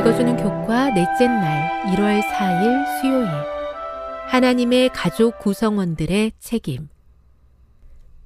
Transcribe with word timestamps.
읽어주는 0.00 0.34
교과 0.38 0.94
넷째 0.94 1.26
날 1.26 1.84
1월 1.92 2.22
4일 2.22 3.00
수요일 3.00 3.28
하나님의 4.28 4.88
가족 4.94 5.38
구성원들의 5.40 6.32
책임 6.38 6.88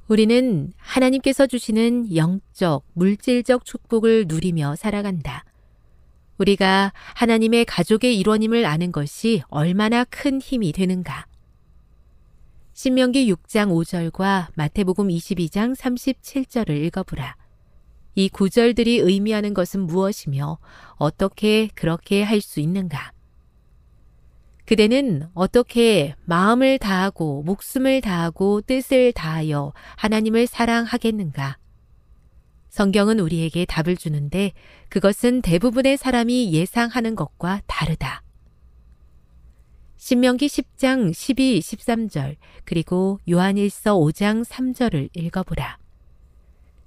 우리는 0.07 0.73
하나님께서 0.77 1.49
주시는 1.49 2.15
영적, 2.15 2.85
물질적 2.93 3.65
축복을 3.65 4.27
누리며 4.29 4.77
살아간다. 4.77 5.45
우리가 6.39 6.93
하나님의 7.15 7.65
가족의 7.65 8.19
일원임을 8.21 8.67
아는 8.67 8.93
것이 8.93 9.43
얼마나 9.49 10.05
큰 10.05 10.41
힘이 10.41 10.71
되는가. 10.71 11.27
신명기 12.75 13.33
6장 13.33 13.71
5절과 13.71 14.49
마태복음 14.55 15.09
22장 15.09 15.75
37절을 15.75 16.71
읽어보라. 16.85 17.35
이 18.15 18.29
구절들이 18.29 18.99
의미하는 18.99 19.55
것은 19.55 19.81
무엇이며 19.81 20.59
어떻게 20.97 21.69
그렇게 21.75 22.23
할 22.23 22.41
수 22.41 22.61
있는가? 22.61 23.13
그대는 24.67 25.29
어떻게 25.35 26.15
마음을 26.25 26.79
다하고 26.79 27.43
목숨을 27.43 28.01
다하고 28.01 28.63
뜻을 28.63 29.13
다하여 29.13 29.73
하나님을 29.97 30.47
사랑하겠는가? 30.47 31.59
성경은 32.71 33.21
우리에게 33.21 33.67
답을 33.67 33.97
주는데 33.97 34.53
그것은 34.89 35.43
대부분의 35.43 35.97
사람이 35.97 36.53
예상하는 36.53 37.15
것과 37.15 37.61
다르다. 37.67 38.23
신명기 39.97 40.47
10장 40.47 41.15
12, 41.15 41.61
13절, 41.61 42.37
그리고 42.65 43.21
요한일서 43.31 43.97
5장 43.97 44.45
3절을 44.45 45.11
읽어보라. 45.15 45.84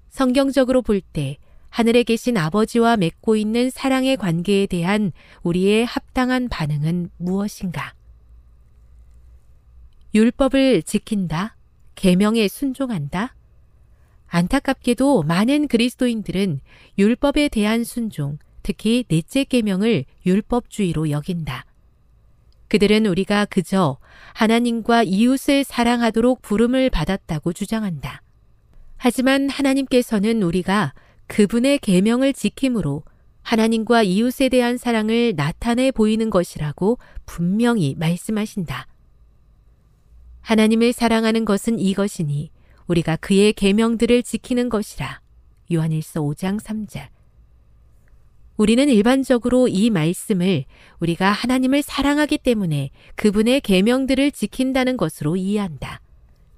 성경적으로 0.10 0.82
볼 0.82 1.02
때 1.02 1.38
하늘에 1.70 2.04
계신 2.04 2.38
아버지와 2.38 2.98
맺고 2.98 3.36
있는 3.36 3.70
사랑의 3.70 4.18
관계에 4.18 4.66
대한 4.66 5.12
우리의 5.44 5.86
합당한 5.86 6.50
반응은 6.50 7.12
무엇인가? 7.18 7.94
율법을 10.16 10.84
지킨다? 10.84 11.56
계명에 11.96 12.48
순종한다? 12.48 13.36
안타깝게도 14.28 15.24
많은 15.24 15.68
그리스도인들은 15.68 16.62
율법에 16.98 17.50
대한 17.50 17.84
순종, 17.84 18.40
특히 18.64 19.06
넷째 19.08 19.44
계명을 19.44 20.06
율법주의로 20.26 21.12
여긴다. 21.12 21.66
그들은 22.68 23.06
우리가 23.06 23.46
그저 23.46 23.98
하나님과 24.34 25.04
이웃을 25.04 25.64
사랑하도록 25.64 26.42
부름을 26.42 26.90
받았다고 26.90 27.54
주장한다. 27.54 28.22
하지만 28.98 29.50
하나님께서는 29.50 30.44
우리가 30.44 30.94
그분의 31.28 31.80
계명을 31.80 32.34
지킴으로 32.34 33.04
하나님과 33.42 34.04
이웃에 34.04 34.50
대한 34.50 34.78
사랑을 34.78 35.34
나타내 35.36 35.92
보이는 35.92 36.30
것이라고 36.30 36.98
분명히 37.26 37.96
말씀하신다. 37.98 38.88
하나님을 40.42 40.94
사랑하는 40.94 41.46
것은 41.46 41.80
이것이니 41.80 42.52
우리가 42.88 43.18
그의 43.18 43.54
계명들을 43.54 44.24
지키는 44.24 44.70
것이라. 44.70 45.22
요한일서 45.72 46.22
5장 46.22 46.60
3절. 46.60 47.08
우리는 48.56 48.90
일반적으로 48.90 49.68
이 49.68 49.90
말씀을 49.92 50.66
우리가 51.00 51.32
하나님을 51.32 51.84
사랑하기 51.84 52.40
때문에 52.40 52.90
그분의 53.16 53.62
계명들을 53.62 54.32
지킨다는 54.32 54.98
것으로 54.98 55.36
이해한다. 55.36 56.02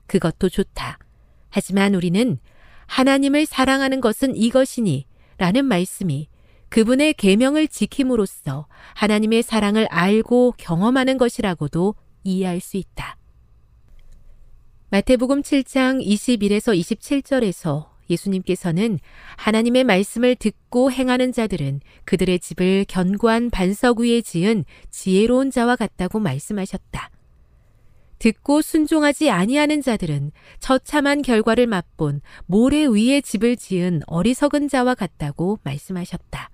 그것도 0.07 0.49
좋다. 0.49 0.97
하지만 1.49 1.95
우리는 1.95 2.39
하나님을 2.87 3.45
사랑하는 3.45 4.01
것은 4.01 4.35
이것이니 4.35 5.05
라는 5.37 5.65
말씀이 5.65 6.27
그분의 6.69 7.13
계명을 7.13 7.67
지킴으로써 7.67 8.67
하나님의 8.93 9.43
사랑을 9.43 9.87
알고 9.89 10.53
경험하는 10.57 11.17
것이라고도 11.17 11.95
이해할 12.23 12.59
수 12.59 12.77
있다. 12.77 13.17
마태복음 14.91 15.41
7장 15.41 16.03
21에서 16.03 16.77
27절에서 16.79 17.89
예수님께서는 18.09 18.99
하나님의 19.37 19.83
말씀을 19.83 20.35
듣고 20.35 20.91
행하는 20.91 21.31
자들은 21.31 21.81
그들의 22.05 22.39
집을 22.39 22.85
견고한 22.87 23.51
반석 23.51 23.99
위에 23.99 24.21
지은 24.21 24.65
지혜로운 24.89 25.51
자와 25.51 25.75
같다고 25.75 26.19
말씀하셨다. 26.19 27.11
듣고 28.19 28.61
순종하지 28.61 29.31
아니하는 29.31 29.81
자들은 29.81 30.31
처참한 30.59 31.21
결과를 31.21 31.67
맛본 31.67 32.21
모래 32.45 32.85
위에 32.85 33.21
집을 33.21 33.55
지은 33.55 34.01
어리석은 34.05 34.67
자와 34.67 34.95
같다고 34.95 35.59
말씀하셨다. 35.63 36.49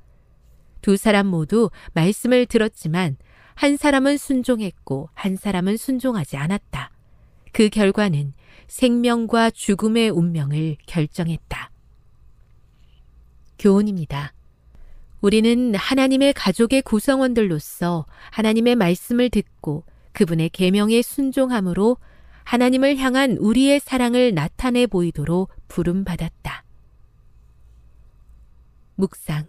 두 0.81 0.97
사람 0.97 1.27
모두 1.27 1.71
말씀을 1.93 2.45
들었지만 2.45 3.17
한 3.55 3.77
사람은 3.77 4.17
순종했고 4.17 5.09
한 5.13 5.35
사람은 5.35 5.77
순종하지 5.77 6.37
않았다. 6.37 6.91
그 7.51 7.69
결과는 7.69 8.33
생명과 8.67 9.49
죽음의 9.51 10.09
운명을 10.09 10.77
결정했다. 10.85 11.71
교훈입니다. 13.57 14.33
우리는 15.21 15.73
하나님의 15.73 16.33
가족의 16.33 16.83
구성원들로서 16.83 18.05
하나님의 18.31 18.75
말씀을 18.75 19.29
듣고 19.29 19.85
그분의 20.15 20.49
계명에 20.49 21.01
순종함으로 21.01 21.97
하나님을 22.45 22.97
향한 22.97 23.37
우리의 23.37 23.81
사랑을 23.81 24.33
나타내 24.33 24.87
보이도록 24.87 25.51
부름 25.67 26.05
받았다. 26.05 26.63
묵상. 28.95 29.47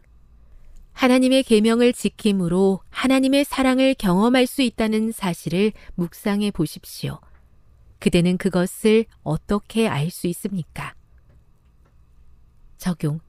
하나님의 0.92 1.44
계명을 1.44 1.92
지킴으로 1.92 2.80
하나님의 2.90 3.44
사랑을 3.44 3.94
경험할 3.94 4.46
수 4.46 4.62
있다는 4.62 5.12
사실을 5.12 5.72
묵상해 5.94 6.50
보십시오. 6.50 7.20
그대는 8.00 8.36
그것을 8.36 9.04
어떻게 9.22 9.86
알 9.86 10.10
수 10.10 10.26
있습니까? 10.26 10.94
적용. 12.76 13.20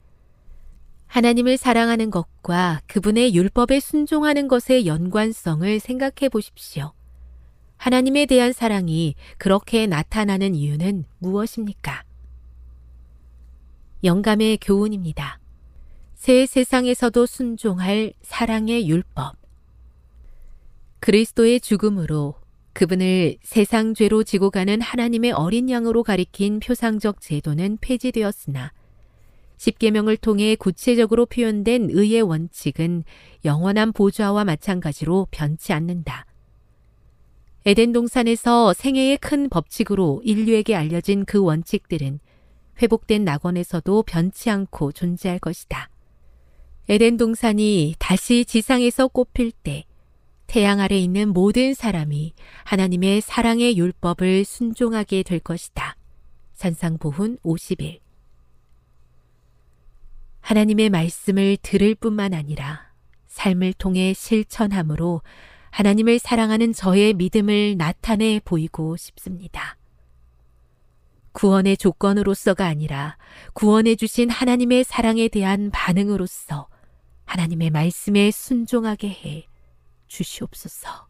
하나님을 1.05 1.57
사랑하는 1.57 2.09
것과 2.09 2.81
그분의 2.87 3.35
율법에 3.35 3.79
순종하는 3.79 4.47
것의 4.47 4.87
연관성을 4.87 5.79
생각해 5.79 6.29
보십시오. 6.31 6.96
하나님에 7.77 8.25
대한 8.25 8.53
사랑이 8.53 9.15
그렇게 9.37 9.87
나타나는 9.87 10.55
이유는 10.55 11.05
무엇입니까? 11.19 12.03
영감의 14.03 14.57
교훈입니다. 14.61 15.39
새 16.13 16.45
세상에서도 16.45 17.25
순종할 17.25 18.13
사랑의 18.21 18.87
율법. 18.87 19.35
그리스도의 20.99 21.59
죽음으로 21.59 22.35
그분을 22.73 23.37
세상 23.41 23.95
죄로 23.95 24.23
지고 24.23 24.51
가는 24.51 24.81
하나님의 24.81 25.31
어린 25.31 25.67
양으로 25.67 26.03
가리킨 26.03 26.59
표상적 26.59 27.21
제도는 27.21 27.79
폐지되었으나 27.81 28.71
십계명을 29.57 30.17
통해 30.17 30.55
구체적으로 30.55 31.25
표현된 31.25 31.89
의의 31.89 32.21
원칙은 32.21 33.03
영원한 33.45 33.93
보좌와 33.93 34.43
마찬가지로 34.43 35.27
변치 35.31 35.73
않는다. 35.73 36.26
에덴 37.67 37.91
동산에서 37.91 38.71
생애의 38.71 39.17
큰 39.17 39.49
법칙으로 39.49 40.21
인류에게 40.23 40.73
알려진 40.73 41.25
그 41.25 41.43
원칙들은 41.43 42.21
회복된 42.81 43.25
낙원에서도 43.25 44.03
변치 44.03 44.49
않고 44.49 44.93
존재할 44.93 45.37
것이다. 45.37 45.89
에덴 46.87 47.17
동산이 47.17 47.95
다시 47.99 48.45
지상에서 48.45 49.09
꼽힐 49.09 49.51
때 49.51 49.83
태양 50.47 50.79
아래 50.79 50.97
있는 50.97 51.33
모든 51.33 51.73
사람이 51.73 52.35
하나님의 52.63 53.19
사랑의 53.19 53.77
율법을 53.77 54.45
순종하게 54.45 55.23
될 55.23 55.41
것이다. 55.41 55.97
산상보훈 56.53 57.39
50일 57.43 57.99
하나님의 60.39 60.89
말씀을 60.89 61.57
들을 61.61 61.95
뿐만 61.95 62.33
아니라 62.33 62.93
삶을 63.25 63.73
통해 63.73 64.13
실천함으로 64.13 65.21
하나님을 65.77 66.17
사랑하는 66.17 66.73
저의 66.73 67.13
믿음을 67.13 67.77
나타내 67.77 68.41
보이고 68.43 68.97
싶습니다. 68.97 69.77
구원의 71.33 71.77
조건으로서가 71.77 72.65
아니라 72.65 73.15
구원해 73.53 73.95
주신 73.95 74.31
하나님의 74.31 74.83
사랑에 74.83 75.27
대한 75.27 75.69
반응으로서 75.69 76.67
하나님의 77.25 77.69
말씀에 77.69 78.31
순종하게 78.31 79.07
해 79.07 79.45
주시옵소서. 80.07 81.06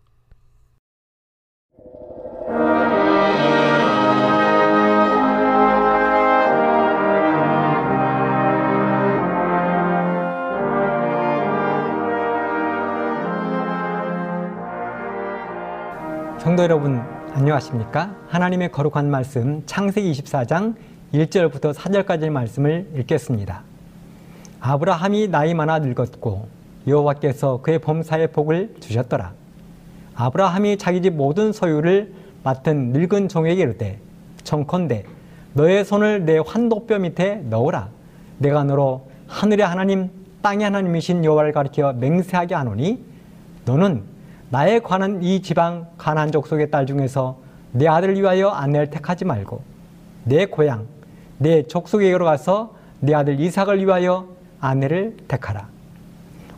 성도 16.48 16.64
여러분 16.64 17.02
안녕하십니까? 17.34 18.16
하나님의 18.30 18.72
거룩한 18.72 19.12
말씀 19.12 19.64
창세기 19.66 20.10
24장 20.14 20.76
1절부터 21.14 21.74
4절까지의 21.74 22.30
말씀을 22.30 22.88
읽겠습니다. 22.96 23.64
아브라함이 24.62 25.28
나이 25.28 25.54
많아 25.54 25.80
늙었고 25.80 26.48
여호와께서 26.88 27.60
그의 27.62 27.80
범사에 27.80 28.28
복을 28.28 28.76
주셨더라. 28.80 29.34
아브라함이 30.16 30.78
자기 30.78 31.02
집 31.02 31.16
모든 31.16 31.52
소유를 31.52 32.14
맡은 32.46 32.94
늙은 32.94 33.28
종에게 33.28 33.64
이르되 33.64 34.00
청컨대 34.46 35.04
너의 35.52 35.84
손을 35.84 36.24
내 36.24 36.38
환도뼈 36.38 37.00
밑에 37.00 37.42
넣으라. 37.50 37.90
내가 38.38 38.64
너로 38.64 39.10
하늘의 39.28 39.68
하나님 39.68 40.12
땅의 40.42 40.64
하나님이신 40.64 41.26
여호와를 41.26 41.52
가리켜 41.52 41.92
맹세하게 41.92 42.56
하노니 42.56 43.04
너는 43.66 44.16
나에 44.50 44.80
관한 44.80 45.22
이 45.24 45.42
지방 45.42 45.88
가나안 45.98 46.32
족속의 46.32 46.72
딸 46.72 46.86
중에서 46.86 47.38
내 47.74 47.88
아들을 47.88 48.16
위하여 48.16 48.50
아내를 48.50 48.90
택하지 48.90 49.26
말고 49.26 49.62
내 50.24 50.46
고향 50.46 50.86
내 51.38 51.64
족속에게로 51.64 52.26
가서 52.26 52.76
내 53.00 53.14
아들 53.14 53.40
이삭을 53.40 53.86
위하여 53.86 54.28
아내를 54.60 55.18
택하라. 55.28 55.68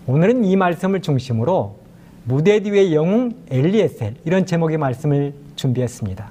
오늘은 0.07 0.45
이 0.45 0.55
말씀을 0.55 1.01
중심으로 1.01 1.77
무대 2.23 2.61
뒤의 2.61 2.93
영웅 2.95 3.33
엘리에셀 3.49 4.15
이런 4.23 4.45
제목의 4.45 4.77
말씀을 4.77 5.33
준비했습니다. 5.55 6.29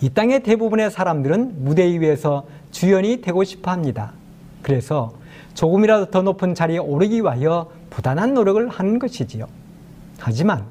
이 0.00 0.10
땅의 0.10 0.42
대부분의 0.42 0.90
사람들은 0.90 1.64
무대 1.64 1.86
위에서 1.86 2.46
주연이 2.72 3.20
되고 3.20 3.44
싶어 3.44 3.70
합니다. 3.70 4.12
그래서 4.62 5.12
조금이라도 5.54 6.10
더 6.10 6.22
높은 6.22 6.54
자리에 6.54 6.78
오르기 6.78 7.20
위하여 7.22 7.70
부단한 7.90 8.34
노력을 8.34 8.68
하는 8.68 8.98
것이지요. 8.98 9.46
하지만 10.18 10.64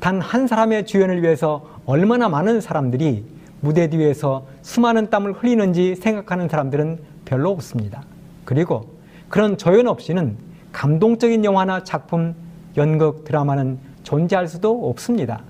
단 0.00 0.20
한 0.20 0.46
사람의 0.46 0.86
주연을 0.86 1.22
위해서 1.22 1.66
얼마나 1.86 2.28
많은 2.28 2.60
사람들이 2.60 3.24
무대 3.60 3.88
뒤에서 3.88 4.46
수많은 4.62 5.10
땀을 5.10 5.32
흘리는지 5.32 5.96
생각하는 5.96 6.48
사람들은 6.48 6.98
별로 7.24 7.50
없습니다. 7.50 8.02
그리고 8.44 8.88
그런 9.28 9.56
조연 9.56 9.86
없이는 9.86 10.36
감동적인 10.72 11.44
영화나 11.44 11.82
작품, 11.84 12.34
연극, 12.76 13.24
드라마는 13.24 13.78
존재할 14.02 14.48
수도 14.48 14.90
없습니다. 14.90 15.40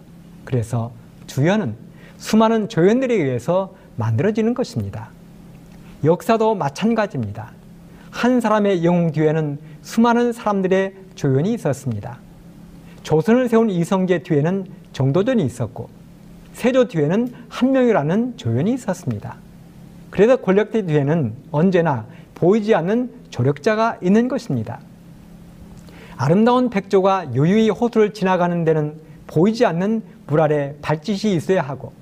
그래서 0.44 0.92
주연은 1.26 1.74
수많은 2.18 2.68
조연들에 2.68 3.14
의해서 3.14 3.74
만들어지는 3.96 4.54
것입니다. 4.54 5.08
역사도 6.04 6.54
마찬가지입니다. 6.54 7.52
한 8.10 8.40
사람의 8.40 8.84
영웅 8.84 9.10
뒤에는 9.10 9.58
수많은 9.82 10.32
사람들의 10.32 10.94
조연이 11.16 11.54
있었습니다. 11.54 12.18
조선을 13.04 13.48
세운 13.48 13.70
이성계 13.70 14.22
뒤에는 14.22 14.66
정도전이 14.92 15.44
있었고 15.44 15.88
세조 16.54 16.88
뒤에는 16.88 17.28
한명이라는 17.48 18.36
조연이 18.38 18.72
있었습니다. 18.72 19.36
그래서 20.10 20.36
권력대 20.36 20.86
뒤에는 20.86 21.34
언제나 21.50 22.06
보이지 22.34 22.74
않는 22.74 23.10
조력자가 23.30 23.98
있는 24.02 24.26
것입니다. 24.28 24.80
아름다운 26.16 26.70
백조가 26.70 27.34
요유히 27.36 27.68
호수를 27.68 28.14
지나가는 28.14 28.64
데는 28.64 28.94
보이지 29.26 29.66
않는 29.66 30.02
물 30.26 30.40
아래 30.40 30.74
발짓이 30.80 31.34
있어야 31.34 31.60
하고 31.60 31.92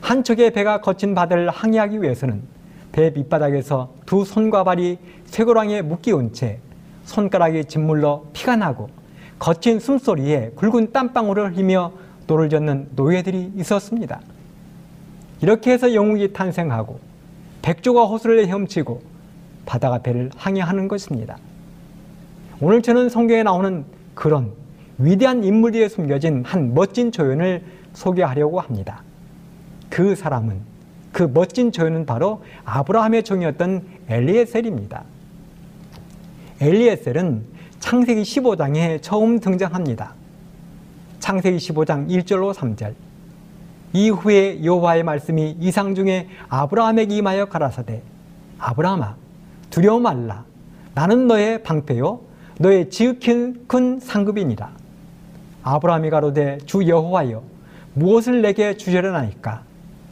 한 0.00 0.24
척의 0.24 0.52
배가 0.52 0.80
거친 0.80 1.14
바다를 1.14 1.48
항해하기 1.48 2.02
위해서는 2.02 2.42
배 2.90 3.10
밑바닥에서 3.10 3.94
두 4.04 4.24
손과 4.24 4.64
발이 4.64 4.98
쇠고랑에 5.24 5.80
묶이운 5.82 6.34
채 6.34 6.58
손가락이 7.04 7.64
짓물러 7.64 8.24
피가 8.34 8.56
나고 8.56 9.01
거친 9.42 9.80
숨소리에 9.80 10.52
굵은 10.54 10.92
땀방울을 10.92 11.56
흘리며 11.56 11.90
노를 12.28 12.48
젓는 12.48 12.90
노예들이 12.94 13.50
있었습니다. 13.56 14.20
이렇게 15.40 15.72
해서 15.72 15.92
영웅이 15.92 16.32
탄생하고 16.32 17.00
백조가 17.60 18.04
호수를 18.04 18.46
헤엄치고 18.46 19.02
바다가 19.66 19.98
배를 19.98 20.30
항해하는 20.36 20.86
것입니다. 20.86 21.38
오늘 22.60 22.82
저는 22.82 23.08
성경에 23.08 23.42
나오는 23.42 23.84
그런 24.14 24.52
위대한 24.98 25.42
인물 25.42 25.72
뒤에 25.72 25.88
숨겨진 25.88 26.44
한 26.46 26.72
멋진 26.72 27.10
조연을 27.10 27.64
소개하려고 27.94 28.60
합니다. 28.60 29.02
그 29.90 30.14
사람은 30.14 30.60
그 31.10 31.24
멋진 31.24 31.72
조연은 31.72 32.06
바로 32.06 32.44
아브라함의 32.64 33.24
종이었던 33.24 33.82
엘리에셀입니다. 34.08 35.02
엘리에셀은 36.60 37.51
창세기 37.82 38.22
15장에 38.22 39.02
처음 39.02 39.40
등장합니다. 39.40 40.14
창세기 41.18 41.56
15장 41.56 42.08
1절로 42.08 42.54
3절. 42.54 42.94
이후에 43.92 44.64
여호와의 44.64 45.02
말씀이 45.02 45.56
이상 45.58 45.96
중에 45.96 46.28
아브라함에게 46.48 47.16
임하여 47.16 47.46
가라사대 47.46 48.00
아브라함아 48.58 49.16
두려워 49.68 49.98
말라 49.98 50.44
나는 50.94 51.26
너의 51.26 51.62
방패요 51.64 52.20
너의 52.58 52.88
지극히 52.88 53.52
큰 53.66 53.98
상급이니라 54.00 54.70
아브라함이 55.64 56.08
가로되 56.08 56.58
주 56.64 56.86
여호와여 56.88 57.42
무엇을 57.94 58.42
내게 58.42 58.76
주시려나이까 58.76 59.64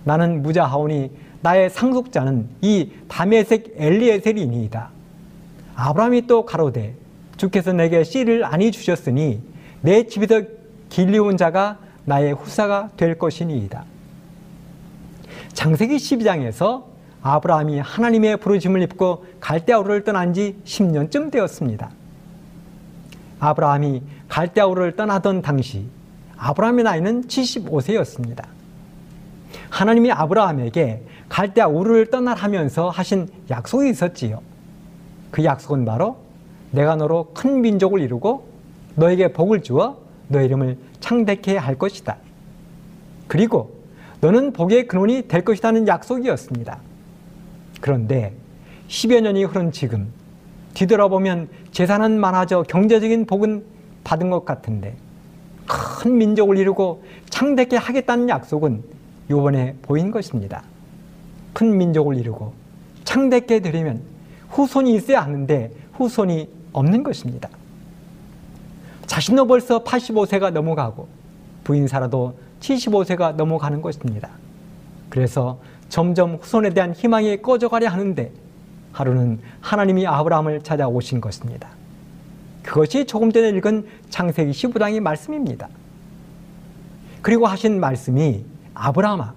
나는 0.04 0.42
무자하오니 0.42 1.10
나의 1.40 1.70
상속자는 1.70 2.48
이 2.62 2.90
다메색 3.08 3.74
엘리에셀이니이다 3.76 4.90
아브라함이 5.76 6.26
또 6.26 6.44
가로되 6.44 6.99
주께서 7.40 7.72
내게 7.72 8.04
씨를 8.04 8.44
아니 8.44 8.70
주셨으니 8.70 9.40
내 9.80 10.06
집에서 10.06 10.42
길리온 10.90 11.38
자가 11.38 11.78
나의 12.04 12.34
후사가 12.34 12.90
될 12.98 13.16
것이니이다. 13.18 13.82
장세기 15.54 15.96
12장에서 15.96 16.84
아브라함이 17.22 17.78
하나님의 17.78 18.36
부르심을 18.36 18.82
입고 18.82 19.24
갈대아우를 19.40 20.04
떠난 20.04 20.34
지 20.34 20.56
10년쯤 20.66 21.30
되었습니다. 21.30 21.90
아브라함이 23.38 24.02
갈대아우를 24.28 24.96
떠나던 24.96 25.40
당시 25.40 25.86
아브라함의 26.36 26.84
나이는 26.84 27.22
75세였습니다. 27.22 28.44
하나님이 29.70 30.12
아브라함에게 30.12 31.04
갈대아 31.30 31.68
우르를 31.68 32.10
떠나라면서 32.10 32.90
하신 32.90 33.28
약속이 33.48 33.88
있었지요. 33.88 34.42
그 35.30 35.42
약속은 35.42 35.86
바로 35.86 36.29
내가 36.70 36.96
너로 36.96 37.30
큰 37.34 37.60
민족을 37.60 38.00
이루고 38.00 38.44
너에게 38.94 39.32
복을 39.32 39.62
주어 39.62 39.98
너의 40.28 40.46
이름을 40.46 40.78
창대케 41.00 41.56
할 41.56 41.76
것이다. 41.76 42.16
그리고 43.26 43.80
너는 44.20 44.52
복의 44.52 44.86
근원이 44.86 45.28
될 45.28 45.44
것이라는 45.44 45.88
약속이었습니다. 45.88 46.78
그런데 47.80 48.34
10여 48.88 49.20
년이 49.22 49.44
흐른 49.44 49.72
지금 49.72 50.12
뒤돌아보면 50.74 51.48
재산은 51.72 52.20
많아져 52.20 52.62
경제적인 52.62 53.26
복은 53.26 53.64
받은 54.04 54.30
것 54.30 54.44
같은데 54.44 54.96
큰 55.66 56.18
민족을 56.18 56.58
이루고 56.58 57.02
창대케 57.30 57.76
하겠다는 57.76 58.28
약속은 58.28 58.82
이번에 59.30 59.76
보인 59.82 60.10
것입니다. 60.10 60.62
큰 61.52 61.76
민족을 61.76 62.16
이루고 62.16 62.52
창대케 63.04 63.60
되려면 63.60 64.02
후손이 64.50 64.94
있어야 64.94 65.20
하는데 65.22 65.70
후손이 65.94 66.48
없는 66.72 67.02
것입니다. 67.02 67.48
자신도 69.06 69.46
벌써 69.46 69.82
85세가 69.82 70.50
넘어가고 70.52 71.08
부인 71.64 71.88
살아도 71.88 72.36
75세가 72.60 73.34
넘어가는 73.34 73.82
것입니다. 73.82 74.30
그래서 75.08 75.58
점점 75.88 76.36
후손에 76.36 76.70
대한 76.70 76.92
희망이 76.92 77.42
꺼져가려 77.42 77.88
하는데 77.88 78.32
하루는 78.92 79.40
하나님이 79.60 80.06
아브라함을 80.06 80.62
찾아오신 80.62 81.20
것입니다. 81.20 81.68
그것이 82.62 83.06
조금 83.06 83.32
전에 83.32 83.48
읽은 83.50 83.86
창세기 84.10 84.52
15장의 84.52 85.00
말씀입니다. 85.00 85.68
그리고 87.22 87.46
하신 87.46 87.80
말씀이 87.80 88.44
아브라함아 88.74 89.34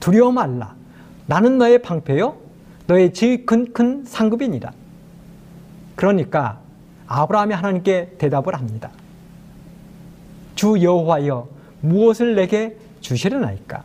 두려워 0.00 0.32
말라 0.32 0.74
나는 1.26 1.58
너의 1.58 1.80
방패요 1.80 2.36
너의 2.86 3.12
제일 3.12 3.46
큰, 3.46 3.72
큰 3.72 4.04
상급이니라. 4.04 4.72
그러니까 5.94 6.61
아브라함이 7.12 7.52
하나님께 7.52 8.14
대답을 8.16 8.54
합니다. 8.54 8.90
주 10.54 10.82
여호와여 10.82 11.46
무엇을 11.82 12.34
내게 12.34 12.76
주시려나이까? 13.02 13.82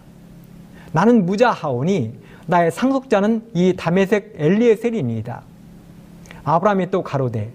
나는 0.94 1.26
무자하오니 1.26 2.14
나의 2.46 2.72
상속자는 2.72 3.50
이 3.54 3.74
다메색 3.76 4.36
엘리에셀이니이다. 4.38 5.42
아브라함이 6.46 6.90
또 6.90 7.04
가로되 7.04 7.52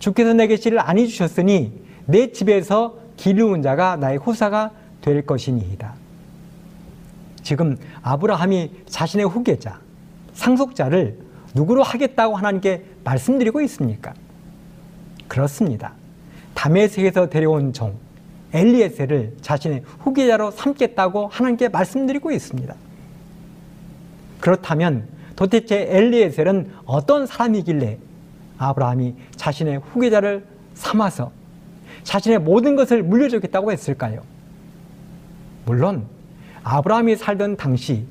주께서 0.00 0.32
내게 0.32 0.56
씨를 0.56 0.80
아니 0.80 1.06
주셨으니 1.06 1.80
내 2.06 2.32
집에서 2.32 2.96
기르운 3.16 3.62
자가 3.62 3.94
나의 3.96 4.18
후사가 4.18 4.72
될 5.00 5.24
것이니이다. 5.24 5.94
지금 7.44 7.76
아브라함이 8.02 8.72
자신의 8.86 9.28
후계자, 9.28 9.78
상속자를 10.34 11.16
누구로 11.54 11.84
하겠다고 11.84 12.34
하나님께 12.34 12.84
말씀드리고 13.04 13.60
있습니까? 13.62 14.14
그렇습니다. 15.32 15.94
다메섹에서 16.52 17.30
데려온 17.30 17.72
종 17.72 17.94
엘리에셀을 18.52 19.36
자신의 19.40 19.82
후계자로 20.00 20.50
삼겠다고 20.50 21.28
하나님께 21.28 21.70
말씀드리고 21.70 22.32
있습니다. 22.32 22.74
그렇다면 24.40 25.08
도대체 25.34 25.86
엘리에셀은 25.88 26.72
어떤 26.84 27.26
사람이길래 27.26 27.96
아브라함이 28.58 29.14
자신의 29.36 29.78
후계자를 29.78 30.44
삼아서 30.74 31.32
자신의 32.02 32.40
모든 32.40 32.76
것을 32.76 33.02
물려주겠다고 33.02 33.72
했을까요? 33.72 34.20
물론 35.64 36.04
아브라함이 36.62 37.16
살던 37.16 37.56
당시 37.56 38.04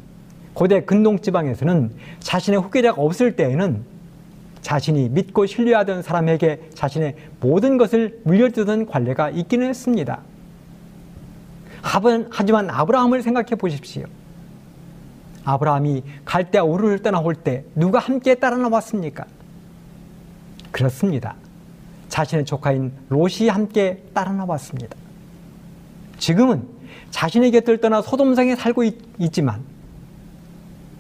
고대 0.56 0.84
근동 0.84 1.20
지방에서는 1.20 1.92
자신의 2.20 2.62
후계자가 2.62 3.00
없을 3.00 3.36
때에는 3.36 3.91
자신이 4.62 5.10
믿고 5.10 5.46
신뢰하던 5.46 6.04
사람에게 6.04 6.70
자신의 6.74 7.16
모든 7.40 7.78
것을 7.78 8.20
물려주던 8.24 8.86
관례가 8.86 9.30
있기는 9.32 9.68
했습니다. 9.68 10.22
하지만 11.82 12.70
아브라함을 12.70 13.24
생각해 13.24 13.56
보십시오. 13.56 14.06
아브라함이 15.44 16.04
갈대아 16.26 16.64
우르를 16.64 17.00
떠나올 17.00 17.34
때 17.36 17.64
누가 17.76 18.00
함께 18.00 18.36
따라 18.36 18.58
나왔습니까? 18.58 19.26
그렇습니다. 20.70 21.36
자신의 22.10 22.46
조카인 22.46 22.92
롯이 23.10 23.50
함께 23.50 24.04
따라 24.14 24.32
나왔습니다. 24.34 24.96
지금은 26.20 26.68
자신의 27.10 27.52
곁을 27.52 27.80
떠나 27.80 28.02
소돔성에 28.02 28.56
살고 28.56 28.84
있, 28.84 28.96
지만 29.32 29.64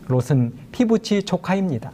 롯은 0.07 0.53
피부치 0.71 1.23
조카입니다. 1.23 1.91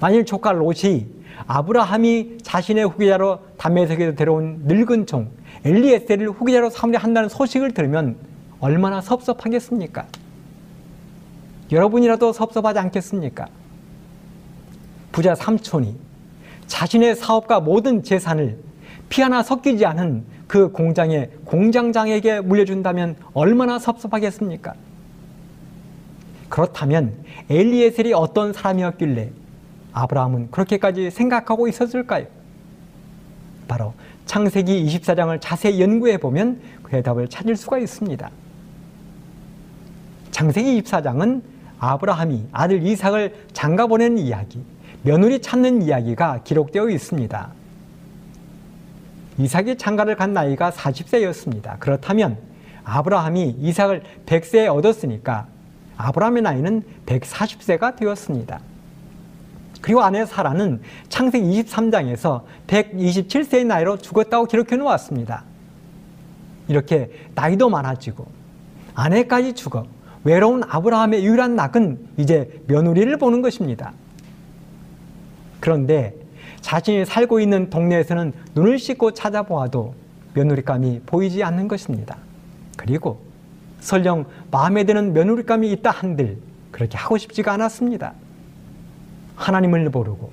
만일 0.00 0.24
조카 0.24 0.52
롯이 0.52 1.06
아브라함이 1.46 2.38
자신의 2.42 2.86
후계자로 2.86 3.40
담메색에서 3.58 4.14
데려온 4.14 4.62
늙은 4.64 5.06
종 5.06 5.30
엘리에셀을 5.64 6.30
후계자로 6.30 6.70
삼으려 6.70 6.98
한다는 6.98 7.28
소식을 7.28 7.72
들으면 7.72 8.16
얼마나 8.60 9.00
섭섭하겠습니까? 9.00 10.06
여러분이라도 11.72 12.32
섭섭하지 12.32 12.78
않겠습니까? 12.78 13.46
부자 15.12 15.34
삼촌이 15.34 15.96
자신의 16.66 17.16
사업과 17.16 17.60
모든 17.60 18.02
재산을 18.02 18.58
피 19.08 19.22
하나 19.22 19.42
섞이지 19.42 19.84
않은 19.86 20.24
그 20.46 20.70
공장의 20.70 21.30
공장장에게 21.44 22.40
물려준다면 22.40 23.16
얼마나 23.32 23.78
섭섭하겠습니까? 23.78 24.74
그렇다면 26.48 27.14
엘리에셀이 27.50 28.12
어떤 28.12 28.52
사람이었길래 28.52 29.30
아브라함은 29.94 30.50
그렇게까지 30.50 31.10
생각하고 31.10 31.66
있었을까요? 31.68 32.26
바로 33.66 33.94
창세기 34.26 34.84
24장을 34.86 35.38
자세히 35.40 35.80
연구해 35.80 36.18
보면 36.18 36.60
그 36.82 36.90
대답을 36.90 37.28
찾을 37.28 37.56
수가 37.56 37.78
있습니다. 37.78 38.30
창세기 40.32 40.82
24장은 40.82 41.42
아브라함이 41.78 42.48
아들 42.52 42.84
이삭을 42.84 43.46
장가 43.52 43.86
보내는 43.86 44.18
이야기, 44.18 44.62
며느리 45.02 45.40
찾는 45.40 45.82
이야기가 45.82 46.40
기록되어 46.44 46.90
있습니다. 46.90 47.50
이삭이 49.38 49.76
장가를 49.76 50.16
간 50.16 50.32
나이가 50.32 50.70
40세였습니다. 50.70 51.78
그렇다면 51.78 52.38
아브라함이 52.84 53.56
이삭을 53.60 54.02
100세에 54.26 54.74
얻었으니까 54.74 55.46
아브라함의 55.96 56.42
나이는 56.42 56.82
140세가 57.06 57.96
되었습니다. 57.96 58.60
그리고 59.84 60.00
아내 60.00 60.24
사라는 60.24 60.80
창세기 61.10 61.62
23장에서 61.62 62.44
127세의 62.68 63.66
나이로 63.66 63.98
죽었다고 63.98 64.46
기록해 64.46 64.76
놓았습니다. 64.76 65.44
이렇게 66.68 67.10
나이도 67.34 67.68
많아지고 67.68 68.26
아내까지 68.94 69.52
죽어 69.52 69.84
외로운 70.24 70.62
아브라함의 70.66 71.26
유일한 71.26 71.54
낙은 71.54 71.98
이제 72.16 72.62
며느리를 72.66 73.14
보는 73.18 73.42
것입니다. 73.42 73.92
그런데 75.60 76.14
자신이 76.62 77.04
살고 77.04 77.40
있는 77.40 77.68
동네에서는 77.68 78.32
눈을 78.54 78.78
씻고 78.78 79.10
찾아보아도 79.10 79.94
며느리감이 80.32 81.02
보이지 81.04 81.44
않는 81.44 81.68
것입니다. 81.68 82.16
그리고 82.78 83.20
설령 83.80 84.24
마음에 84.50 84.84
드는 84.84 85.12
며느리감이 85.12 85.70
있다 85.72 85.90
한들 85.90 86.38
그렇게 86.70 86.96
하고 86.96 87.18
싶지가 87.18 87.52
않았습니다. 87.52 88.14
하나님을 89.36 89.90
모르고 89.90 90.32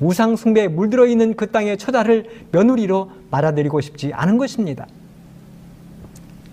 우상 0.00 0.36
숭배에 0.36 0.68
물들어 0.68 1.06
있는 1.06 1.34
그 1.34 1.50
땅의 1.50 1.78
처자를 1.78 2.26
며느리로 2.52 3.10
말아들이고 3.30 3.80
싶지 3.80 4.12
않은 4.12 4.36
것입니다. 4.36 4.86